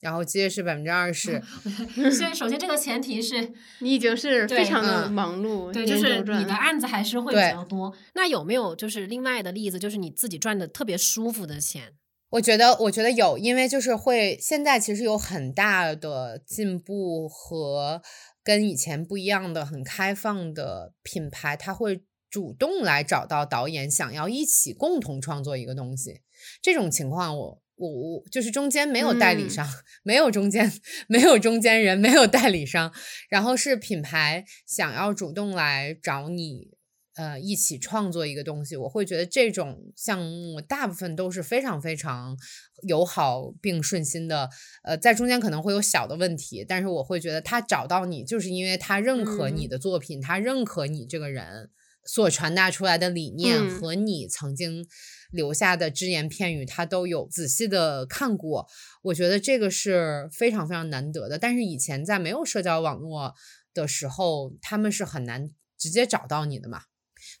[0.00, 1.42] 然后接是百分之二十，
[2.12, 7.92] 所以首先这个前提是 你已经是非常的忙碌，对，就是你的案子还是会比较多。
[8.14, 11.94] 那有没有就是另外的例子，就是你自己赚的特别舒服的钱？
[12.30, 18.00] 我觉得，我觉得有，因为就是会现在其实有很大的进步和
[18.44, 26.20] 跟以前不一样的很开放的品牌，他会主动来找到导演，想要一起共同创作一个东西。
[26.62, 27.62] 这种情况我。
[27.78, 29.66] 我我就是中间没有代理商，
[30.02, 30.72] 没有中间，
[31.06, 32.92] 没有中间人，没有代理商，
[33.30, 36.72] 然后是品牌想要主动来找你，
[37.14, 38.76] 呃，一起创作一个东西。
[38.76, 42.36] 我会觉得这种项目大部分都是非常非常
[42.82, 44.50] 友好并顺心的。
[44.82, 51.70] 呃，在中间可能会有小的问题，但是我会觉得他找到你，就是因为他认可你的作品，他认可你这个人
[52.04, 54.84] 所传达出来的理念和你曾经。
[55.30, 58.66] 留下的只言片语，他都有仔细的看过，
[59.02, 61.38] 我觉得这个是非常非常难得的。
[61.38, 63.34] 但是以前在没有社交网络
[63.74, 66.84] 的时候，他们是很难直接找到你的嘛。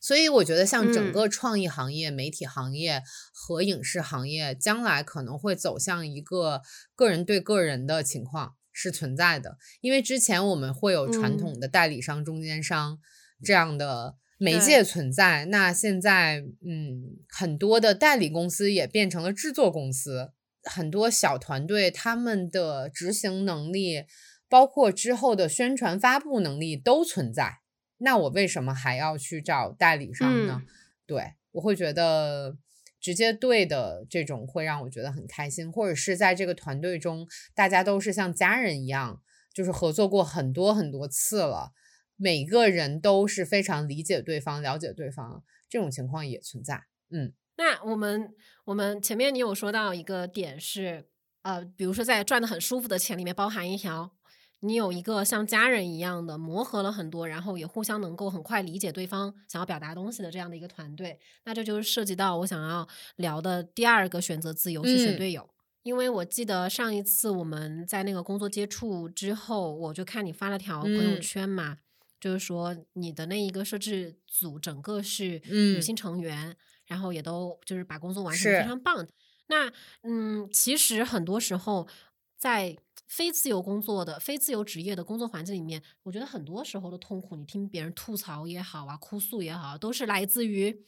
[0.00, 6.60] 所以我觉得，像整个创意行业、媒体行业和影视行业，将来可能会走向一个
[6.94, 9.56] 个人对个人的情况是存在的。
[9.80, 12.98] 因为之前我们会有传统的代理商、中间商
[13.42, 14.16] 这样的。
[14.38, 20.30] 媒介存在，那现在嗯，很多的代理公司也变成了制作公司，
[20.62, 24.04] 很多小团队他们的执行能力，
[24.48, 27.58] 包括之后的宣传发布能力都存在。
[27.98, 30.62] 那我为什么还要去找代理商呢？
[31.04, 32.56] 对我会觉得
[33.00, 37.26] 直接对的这种会让我觉得很开心，或者是在这个团队中，
[37.56, 39.20] 大家都是像家人一样，
[39.52, 41.72] 就是合作过很多很多次了。
[42.18, 46.84] 每个人都是非常理解对方、了解对方，这种情况也存在。
[47.10, 51.08] 嗯，那我们我们前面你有说到一个点是，
[51.42, 54.16] 呃，比如说在赚的很舒服的钱里面包含一条，
[54.60, 61.20] 你有一个像家人一样的磨合了很多，然后也互相能够很快理解对方想要表达东西的这样的一个团队。
[61.44, 65.48] 那这就是涉及到我想要聊的第二个选择自由去选队友，
[65.84, 71.78] 因为我记得上一次我们在那个工作接触之后，我就看你发了条朋友圈嘛。
[72.20, 76.56] 就是说，你的那一个摄制组整个是女性成员，
[76.86, 79.06] 然后也都就是把工作完成非常棒。
[79.46, 81.88] 那嗯，其实很多时候
[82.36, 90.84] 在非自由工作的、非自由职业的工作环境里面，我觉得很多时候的痛苦，你听别人吐槽也好啊，哭诉也好，都是来自于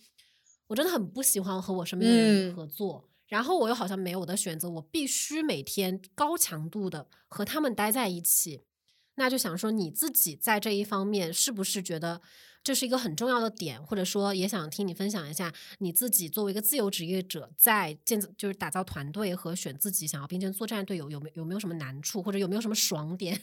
[0.67, 8.63] 我真的很不喜欢和我身边的人合作，然后我又好像没有的选择，我必须每天高强度的和他们待在一起。
[9.21, 12.23] 那就想说你自己在这一方面是不是觉得
[12.65, 23.39] 这是一个很重要的点，或者说也想听你分享一下你自己作为一个自由职业者，在建就是打造团队和选自己想要并肩作战队友有没有没有什么难处，或者有没有什么爽点？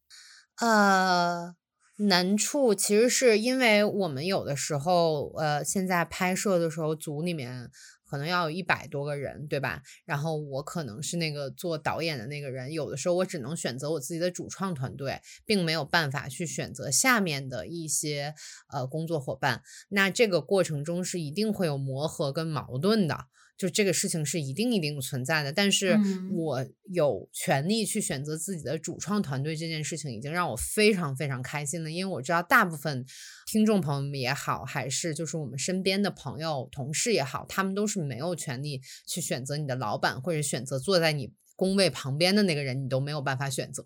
[0.60, 1.54] 呃，
[1.96, 7.70] 难处其实是因为我们有的时候呃现在拍摄的时候组里面。
[8.08, 9.82] 可能要有一百多个人，对吧？
[10.06, 18.34] 然后我可能是那个做导演的那个人，有的时候我只能选择我自己的主创团队，并没有办法去选择下面的一些
[18.72, 19.62] 呃工作伙伴。
[19.90, 23.26] 那这个过程中是一定会有磨合跟矛盾的。
[23.58, 25.98] 就这个事情是一定一定存在的，但是
[26.30, 31.90] 我有权利去选择自己的主创团队这件事情，已经让我非常非常开心了。
[31.90, 33.04] 因为我知道大部分
[33.48, 43.84] 听众朋友们也好，还是就是我们身边的朋友、同事也好，他们都是没有权利去选择你的老板，或者选择坐在你工位旁边的那个人，你都没有办法选择。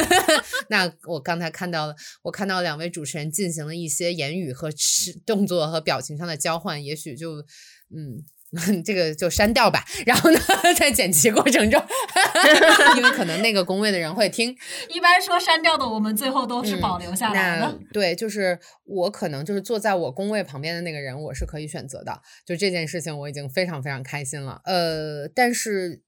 [0.68, 4.68] 那我刚才看到了，我看到两位主持人进行了一些言语和
[5.24, 7.38] 动作和表情上的交换，也许就
[7.96, 8.22] 嗯。
[8.84, 10.40] 这个就删掉吧，然后呢，
[10.76, 11.80] 在剪辑过程中，
[12.96, 14.56] 因为可能那个工位的人会听。
[14.90, 17.78] 一般说删掉的，我们最后都是保留下来的。
[17.92, 22.20] 对，就是我可能就是坐在我工位旁边的那个人，我是可以选择的。
[22.44, 24.60] 就这件事情，我已经非常非常开心了。
[24.64, 26.02] 呃，但是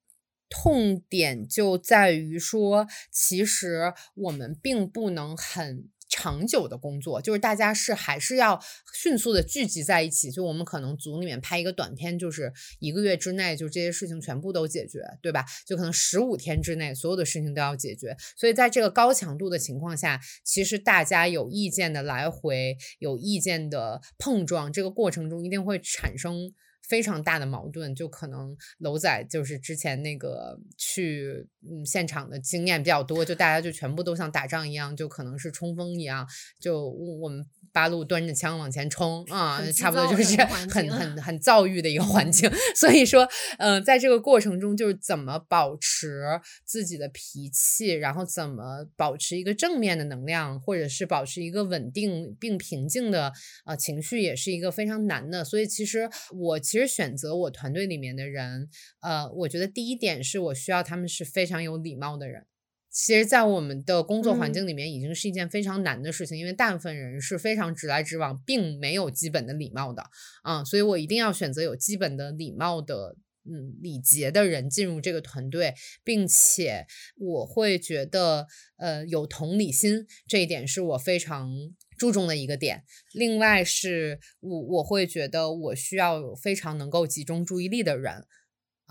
[0.49, 5.92] 痛点就在于说，其实我们并不能很。
[6.15, 8.61] 长久的工作就是大家是还是要
[8.93, 15.43] 迅速的聚集在一起，就我们可能组里面拍一个短片，就是一个月之内就这些事情全部都解决，对吧？
[15.67, 18.15] 就可能十五天之内所有的事情都要解决。
[18.37, 26.53] 所以在这个高强度的情况下，其实大家有意见的来回，有意见的碰撞，这个过程中一定会产生
[26.87, 27.95] 非常大的矛盾。
[27.95, 36.27] 就可能楼仔就是之前那个去嗯现场的经验比较多，就大家就全部都像打仗一样，就可能是冲锋一样，
[36.59, 37.47] 就我们。
[37.75, 42.51] 八路端着枪往前冲啊，差不多就是很很很躁郁的一个环境。
[42.77, 46.23] 所以说，嗯，在这个过程中，就是怎么保持
[46.67, 53.33] 自己的脾气，然后怎么保持一个正面的能量，或者是保持一个稳定并平静的
[53.65, 55.43] 呃情绪，也是一个非常难的。
[55.43, 58.69] 所以，其实我其实选择我团队里面的人，
[59.01, 62.47] 呃，我觉得第一点是我需要他们是非常有礼貌的人。
[62.95, 70.05] 其实，在我们的工作环境里面，已经是一件非常难的事情，因为大部分人是非常直来直往，并没有基本的礼貌的
[70.43, 73.17] 啊，所以我一定要选择有基本的礼貌的，
[73.51, 75.75] 嗯，礼节的人进入这个团队，
[76.05, 76.87] 并且
[77.17, 78.47] 我会觉得，
[78.77, 81.51] 呃，有同理心，这一点是我非常
[81.97, 82.85] 注重的一个点。
[83.15, 88.27] 另外，是我我会觉得我需要有非常能够集中注意力的人，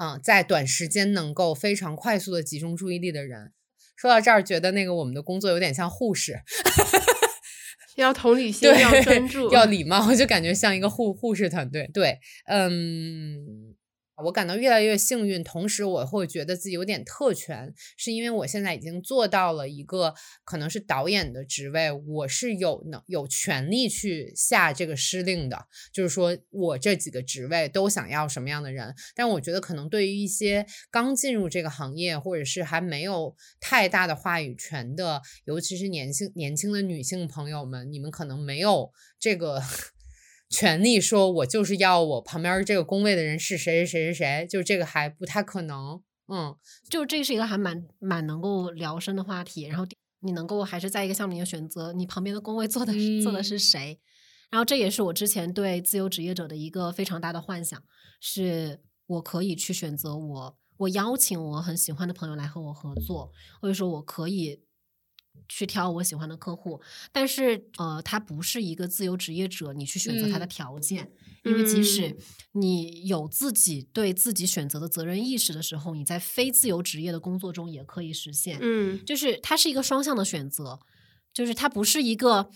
[0.01, 3.51] 啊，在短时间能够非常快速的集中注意力的人。
[3.95, 6.39] 说到这儿，觉得那个我们的工作有点像护士，
[7.97, 11.87] 要同理心，要专注，要礼貌，就感觉像一个护护士团队。
[11.93, 13.70] 对，嗯。
[14.25, 20.13] 我感到越来越幸运，同时我会觉得自己有点特权，是因为我现在已经做到了一个
[20.43, 28.93] 可能是导演的职位，我是有能有权利去下这个施令的，就是说我这几个职位都想要什么样的人。
[29.15, 39.61] 但我觉得可能对于一些刚进入这个行业，或者是还没有太大的话语权的，尤其是年轻年轻的女性朋友们，你们可能没有这个。
[40.51, 46.03] 权利说，我就是要我旁边这个工位的人是谁谁谁谁谁，就这个还不太可能。
[46.27, 46.55] 嗯，
[46.89, 49.63] 就这是一个还蛮蛮能够聊深的话题。
[49.63, 49.87] 然后
[50.19, 52.93] 你能够还是在一个项目里面选择你旁边的工位坐的
[53.23, 53.99] 坐的是谁，
[54.49, 57.81] 然后这也是我之前对自由职业者的一个非常大的幻想，
[58.19, 63.31] 是我可以去选择我我邀请我很喜欢的朋友来和我合作，
[63.61, 64.63] 或者说我可以。
[65.53, 66.79] 去挑我喜欢的客户，
[67.11, 71.11] 但是呃，他不是一个自由职业者，你去选择他的条件，
[71.43, 72.15] 因为即使
[72.53, 78.59] 你有自己对自己选择的责任意识的时候，你在非自由职业的工作中也可以实现。
[78.61, 80.79] 嗯，就是它是一个双向的选择，
[81.33, 82.49] 就是它不是一个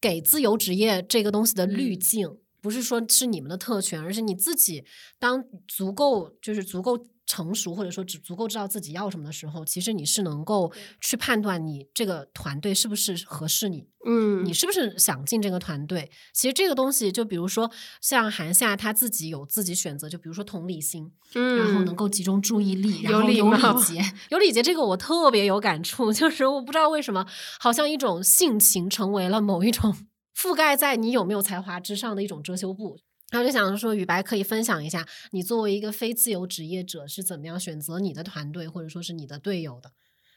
[0.00, 4.84] 给自由职业这个东西的滤镜，不是说是你们的特权，而是你自己
[5.20, 7.06] 当足够就是足够。
[7.30, 16.10] 成熟或者说只足够知道自己要什么的时候，其实你是能够去判断你这个团队是不是合适你，嗯，你是不是想进这个团队？
[16.32, 17.70] 其实这个东西，就比如说
[18.00, 27.24] 像韩夏他自己有自己选择，就比如说同理心，嗯，然后能够集中注意力，然后有礼节，有礼节这个我特别有感触，就是我不知道为什么，
[27.60, 29.96] 好像一种性情成为了某一种
[30.36, 32.98] 覆盖在你有没有才华之上的一种遮羞布。
[33.30, 39.92] 然后就想说，雨白可以分享一下，你作为一个非自由职业者是怎么样选择你的团队或者说是你的队友的？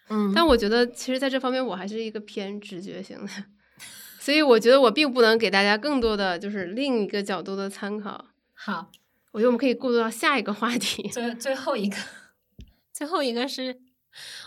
[0.10, 3.32] 嗯，但我觉得其实在这方面我还是一个偏直觉型的，
[4.20, 8.28] 所以我觉得我并不能给大家更多的就是另一个角度的参考。
[8.54, 8.92] 好，
[9.32, 11.98] 我觉得我们可以过渡到下一个话题，最最后一个，
[12.94, 13.80] 最后一个是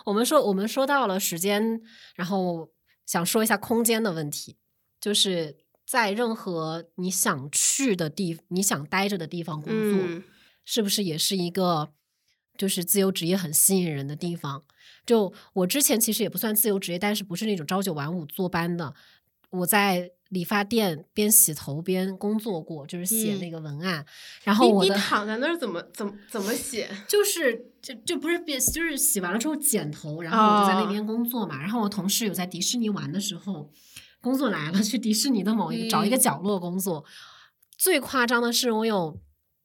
[0.05, 1.81] 我们说我们说到了时间，
[2.15, 2.71] 然后
[3.05, 4.57] 想说一下空间的问题，
[5.01, 5.66] 就是。
[5.87, 10.23] 在任何你想去的地，你想待着的地方工作，
[10.65, 11.91] 是不是也是一个
[12.59, 14.65] 就是自由职业很吸引人的地方？
[15.07, 18.93] 就我之前其实也不算自由职业，但是不是那种朝九晚五坐班的。
[19.51, 24.05] 我在理发店边洗头边工作过，就是写那个文案。
[24.43, 26.91] 然后我你躺在那儿怎么怎么怎么写？
[27.07, 31.61] 就是就就不是边就是洗完了之后剪头，然后我就在那边工作嘛。
[31.61, 33.71] 然后我同事有在迪士尼玩的时候。
[34.27, 37.05] 工作来了，去迪士尼的某一个找一个角落工作。
[37.79, 39.17] 最夸张的是，我有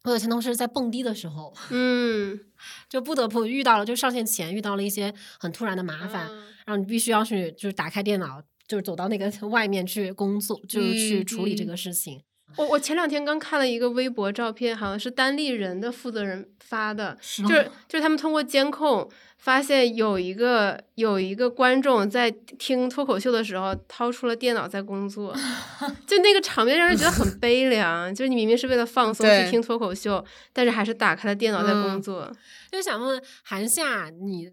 [0.03, 2.39] 我有前同事在蹦迪的时候，嗯，
[2.88, 6.28] 就不得不遇到了，就上线前遇到了一些很突然的麻烦，
[6.68, 12.22] 然后你必须要去，就是打开电脑，就是走到那个外面去工作，就是去处理这个事情。
[12.57, 17.18] 我我前两天刚看了一个微博照片，好像是单立人的负责人发的，
[17.48, 25.34] 就是就是他们通过监控发现有一个有一个观众在听脱口秀的时候掏出了电脑在工作，
[26.06, 28.14] 就那个场面让人觉得很 悲凉。
[28.14, 30.23] 就是你明明是为了放松去听脱口秀，
[30.53, 32.32] 但是还是打开了电脑在工作。
[32.72, 34.49] 就想问韩夏，你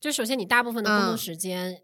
[0.00, 1.78] 就首先你大部分的工作时间。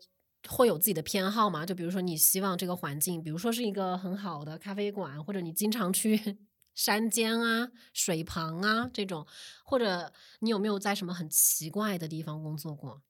[0.49, 1.65] 会有自己的偏好吗？
[1.65, 6.39] 就比如说，你希望这个环境，比如说是一个很好的咖啡馆，或者你经常去
[6.75, 9.27] 山间啊、水旁啊这种，
[9.65, 13.03] 或者你有没有在什么很奇怪的地方工作过？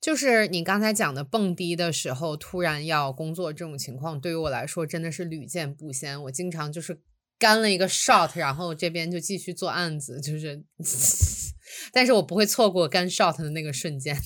[0.00, 6.22] 就是你刚才讲的蹦迪的时候突然要工作这种情况，对于我来说真的是屡见不鲜。
[6.24, 7.02] 我经常就是。
[7.38, 10.64] 干了一个 shot，然后这边就继续做案子，就是，
[11.92, 14.16] 但是我不会错过干 shot 的那个瞬间。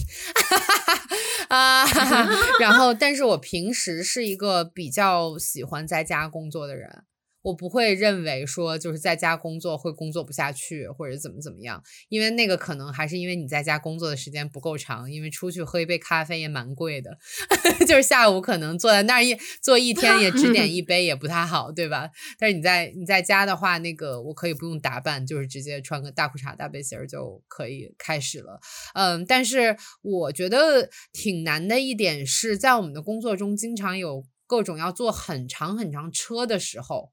[1.55, 1.85] 啊，
[2.61, 7.05] 然后，但是我平时是一个比较喜欢在家工作的人。
[7.47, 17.17] 我不会认为说就是在家工作会工作不下去或者怎么怎么样，因为那个可能还是因为你在家工作的时间不够长，因为出去喝一杯咖啡也蛮贵的，
[17.87, 22.11] 就是下午可能坐在那儿一坐一天也只点一杯也不太好，对吧？
[22.37, 28.59] 但是你在你在家的话，那个我可以不用打扮，就是直接穿个大裤衩大背心儿就可以开始了。
[28.95, 37.13] 嗯，但是我觉得挺难的一点是在我们的工作中，经常有各种要坐很长很长车的时候。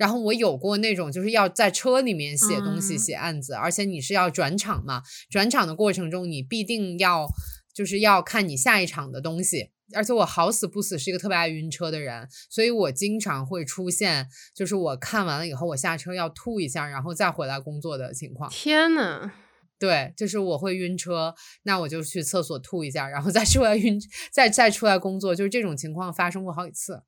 [0.00, 7.28] 然后我有过那种，就是要在车里面写东西、写案子，而且你是要转场嘛，转场的过程中你必定要，
[7.74, 9.72] 就是要看你下一场的东西。
[9.92, 18.48] 而且我好死不死是一个特别爱晕车的人，所以我经常会出现，就是我看完了以后，我下车要吐一下，然后再回来工作的情况。
[18.48, 19.30] 天呐，
[19.78, 24.00] 对，就是我会晕车，那我就去厕所吐一下，然后再出来晕，
[24.32, 27.02] 再再出来工作，就是这种情况发生过好几次。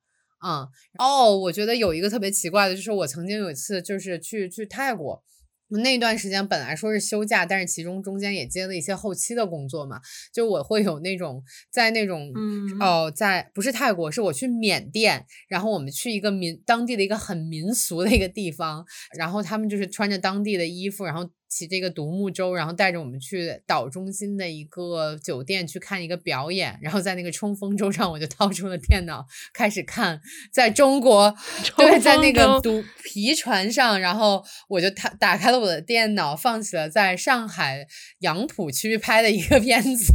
[0.45, 0.67] 嗯，
[0.99, 5.23] 哦，我觉得有一个特别奇怪的，就是我曾经有一次就是去去泰国，
[5.69, 10.01] 那段时间本来说是休假，但是其中中间也接了一些后期的工作嘛，
[10.33, 11.41] 就我会有那种
[11.71, 12.31] 在那种，
[12.79, 18.85] 哦，在不是泰国，是我去缅甸，然后我们去一个民当地的一个很民俗的一个地方，
[19.17, 21.29] 然后他们就是穿着当地的衣服，然后。
[21.53, 29.23] 骑这个独木舟，然后带着我们去岛中心的一个酒店去看一个表演，然后在那个冲锋舟上，我就掏出了电脑
[29.53, 30.19] 开始看。
[30.51, 31.35] 在中国，
[31.77, 37.85] 对，在那个独皮船上，然后我就打打开了我的电脑，放起了在上海
[38.21, 40.11] 杨浦区拍的一个片子，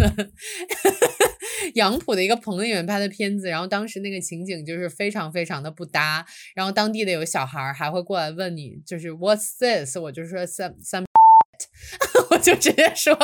[1.74, 3.48] 杨浦的一个朋友们拍的片子。
[3.48, 9.96] 然后当时那个情景就是非常非常的不搭，然后当地的有小孩还会过来问你，就是 What's this？
[9.96, 11.07] 我就说 some some。
[12.30, 13.16] 我就直接说，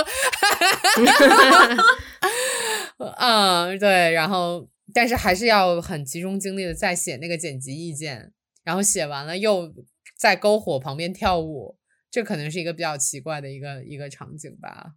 [3.19, 8.32] 嗯，对，然后但是还是要很集中精力的在写那个剪辑意见，
[8.62, 9.73] 然后写完了又
[10.19, 11.77] 在篝火旁边跳舞，
[12.11, 14.93] 这可能是一个比较奇怪的一个一个场景吧。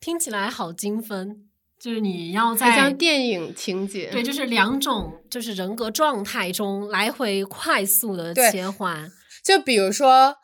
[0.00, 1.48] 听起来好精分，
[1.78, 9.12] 就是你要在像电影情节，对，就是两种就是人格状态中来回快速的切换，
[9.44, 10.36] 就比如说。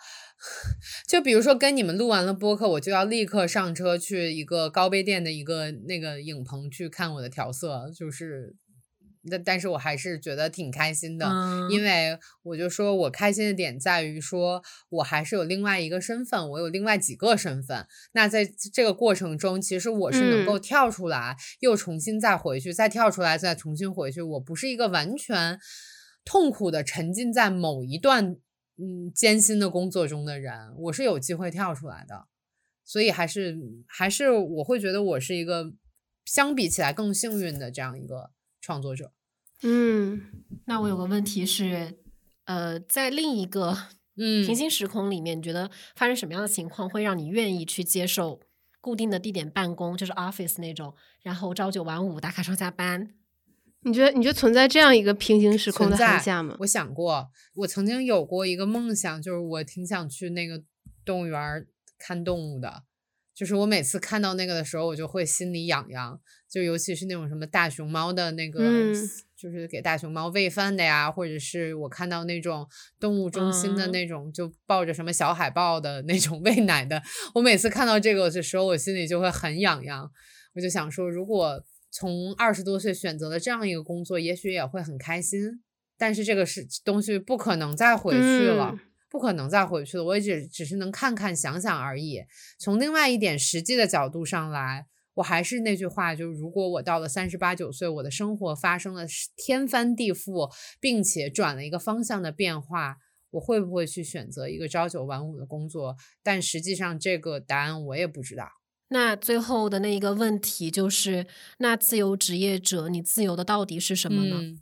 [1.09, 8.55] 就比如说，跟你们录完了播客，我就要立刻上车去一个高碑店的一个那个影棚去看我的调色，就是，
[9.31, 11.27] 但但是我还是觉得挺开心的，
[11.71, 17.87] 因为我就说我开心的点在于说我还是有另外一个身份，我有另外几个身份。
[18.13, 24.21] 那在这个过程中，其实我是能够跳出来，又重新再回去，再跳出来，再重新回去。
[24.21, 25.59] 我不是一个完全
[26.23, 28.37] 痛苦的沉浸在某一段。
[28.81, 32.29] 嗯，艰辛的工作中的人，我是有机会跳出来的，
[32.85, 35.73] 所以还是还是我会觉得我是一个
[36.25, 38.31] 相比起来更幸运的这样一个
[38.61, 39.13] 创作者。
[39.63, 41.99] 嗯，那我有个问题是，
[42.45, 43.77] 呃，在另一个
[44.17, 48.41] 嗯平行时空里面，你觉得发生什么样的情况会让你愿意去接受
[48.81, 50.95] 固定的地点办公，就是 office 那种，
[51.25, 53.18] 然后朝九晚五打卡上下班？
[53.83, 56.57] 你觉得你觉得存在这样一个平行时空的寒夏吗？
[56.61, 60.63] 我想过，我曾经有过一个梦想，就是我挺想去那个
[61.05, 61.67] 动物园
[61.99, 62.83] 看动物的。
[63.35, 66.21] 就是我每次看到那个的时候，我就会心里痒痒。
[66.51, 68.61] 就尤其是那种什么大熊猫的那个，
[69.37, 72.67] 就是给大熊猫喂饭的呀，或者是我看到那种
[72.99, 77.01] 动物中心的那种，就抱着什么小海豹的那种 喂奶的。
[77.35, 80.11] 我每次看到这个的时候，我心里就会很痒痒。
[80.57, 81.65] 我就想说，如果。
[81.91, 85.63] 从二十多岁选择了这样一个工作，也许也会很开心，
[85.97, 88.79] 但是这个是东西不可能再回去了，
[89.11, 90.05] 不可能再回去了。
[90.05, 92.23] 我也只只是能看看、想想而已。
[92.59, 99.07] 从另外一点实际的角度上来，我还是那句话，就是如果我到了三十八九岁，我的生活发生了
[99.37, 102.99] 天翻地覆，并且转了一个方向的变化，
[103.31, 105.97] 我会不会去选择一个朝九晚五的工作？
[106.23, 108.49] 但实际上，这个答案我也不知道。
[108.91, 111.27] 那最后的那一个问题就是，
[111.59, 114.57] 那自由职业者，你自由的到底是什么呢？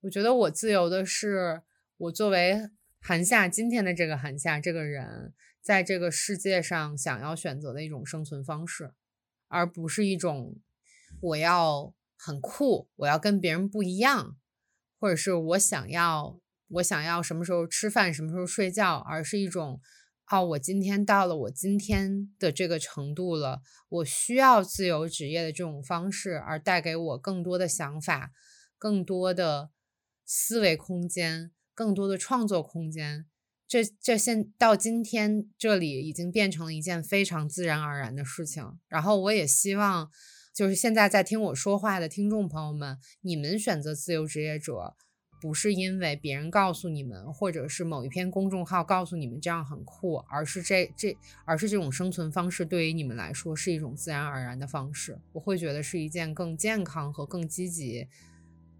[0.00, 1.60] 我觉得我自由的是，
[1.98, 2.70] 我作为
[3.00, 8.94] 韩夏今天的这个韩夏这个人，在这个世界上想要选择的一种生存方式，
[9.48, 10.56] 而不是一种
[11.20, 14.38] 我要很酷，我要跟别人不一样，
[14.98, 19.82] 或者是我想要我想要什么时候吃饭，什么时候睡觉，而是一种。
[20.32, 28.30] 好，我今天到了我今天的这个程度了，我需要自由职业的这种方式，而带给我更多的想法、
[28.78, 29.70] 更多的
[30.24, 33.26] 思维空间、更多的创作空间。
[33.66, 38.64] 这这现到今天这里已经变成了一件非常自然而然的事情。
[38.86, 40.08] 然后我也希望，
[40.54, 44.94] 就是现在在听我说话的听众朋友们，你们选择自由职业者。
[45.40, 55.18] 不是因为别人告诉你们，或者是某一篇公众号告诉你们这样很酷，而是这这，而是这种生存方式对于你们来说是一种自然而然的方式。
[55.32, 58.06] 我会觉得是一件更健康和更积极，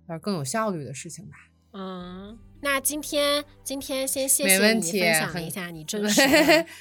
[0.07, 1.37] 而更有效率的事情吧。
[1.73, 6.67] 嗯，那今天今天先谢谢你分享一下你真实的。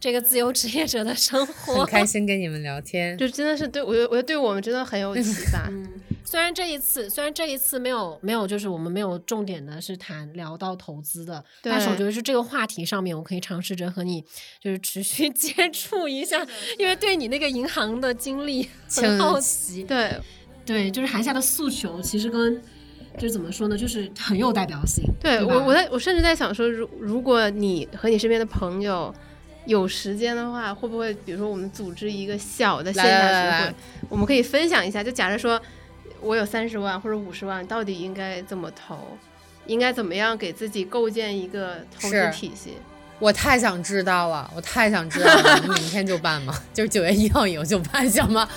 [0.00, 5.68] 这个自由职业者的生活，很开心跟你们聊天，就真的是对我，我觉得对我们真的很有启发。
[6.28, 14.22] 虽然这一次，虽然这一次没有没有，就是我们没有重点的是谈聊到投资的，但是我觉得是这个话题上面，我可以尝试着和你
[14.60, 16.46] 就是持续接触一下，
[16.78, 19.82] 因为对你那个银行的经历很好奇。
[19.84, 20.14] 对
[20.66, 22.60] 对，就是韩夏的诉求，其实跟
[23.14, 25.02] 就是怎么说呢，就是很有代表性。
[25.18, 29.14] 对我，我在我甚至在想说，如如果你和你身边的朋友。
[29.66, 33.74] 有时间的话，会不会比如说我们组织一个小的线下聚会，
[34.08, 35.04] 我们可以分享一下。
[35.04, 35.60] 就假设说，
[36.20, 38.98] 我有三十万或者五十万，到底应该怎么投？
[39.66, 42.74] 应该怎么样给自己构建一个投资体系？
[43.18, 45.60] 我太想知道了，我太想知道了。
[45.62, 46.54] 明天就办吗？
[46.72, 48.48] 就是九月一号以后就办，行吗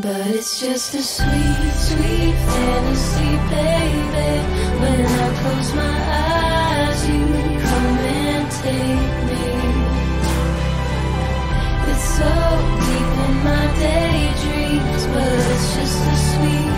[0.00, 4.32] ？But it's just a sweet, sweet fantasy, baby.
[4.80, 7.24] When I close my eyes, you
[7.66, 9.44] come and take me.
[11.90, 12.32] It's so
[12.86, 16.72] deep in my daydreams, but it's just a sweet,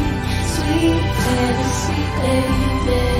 [0.54, 3.13] sweet fantasy, baby.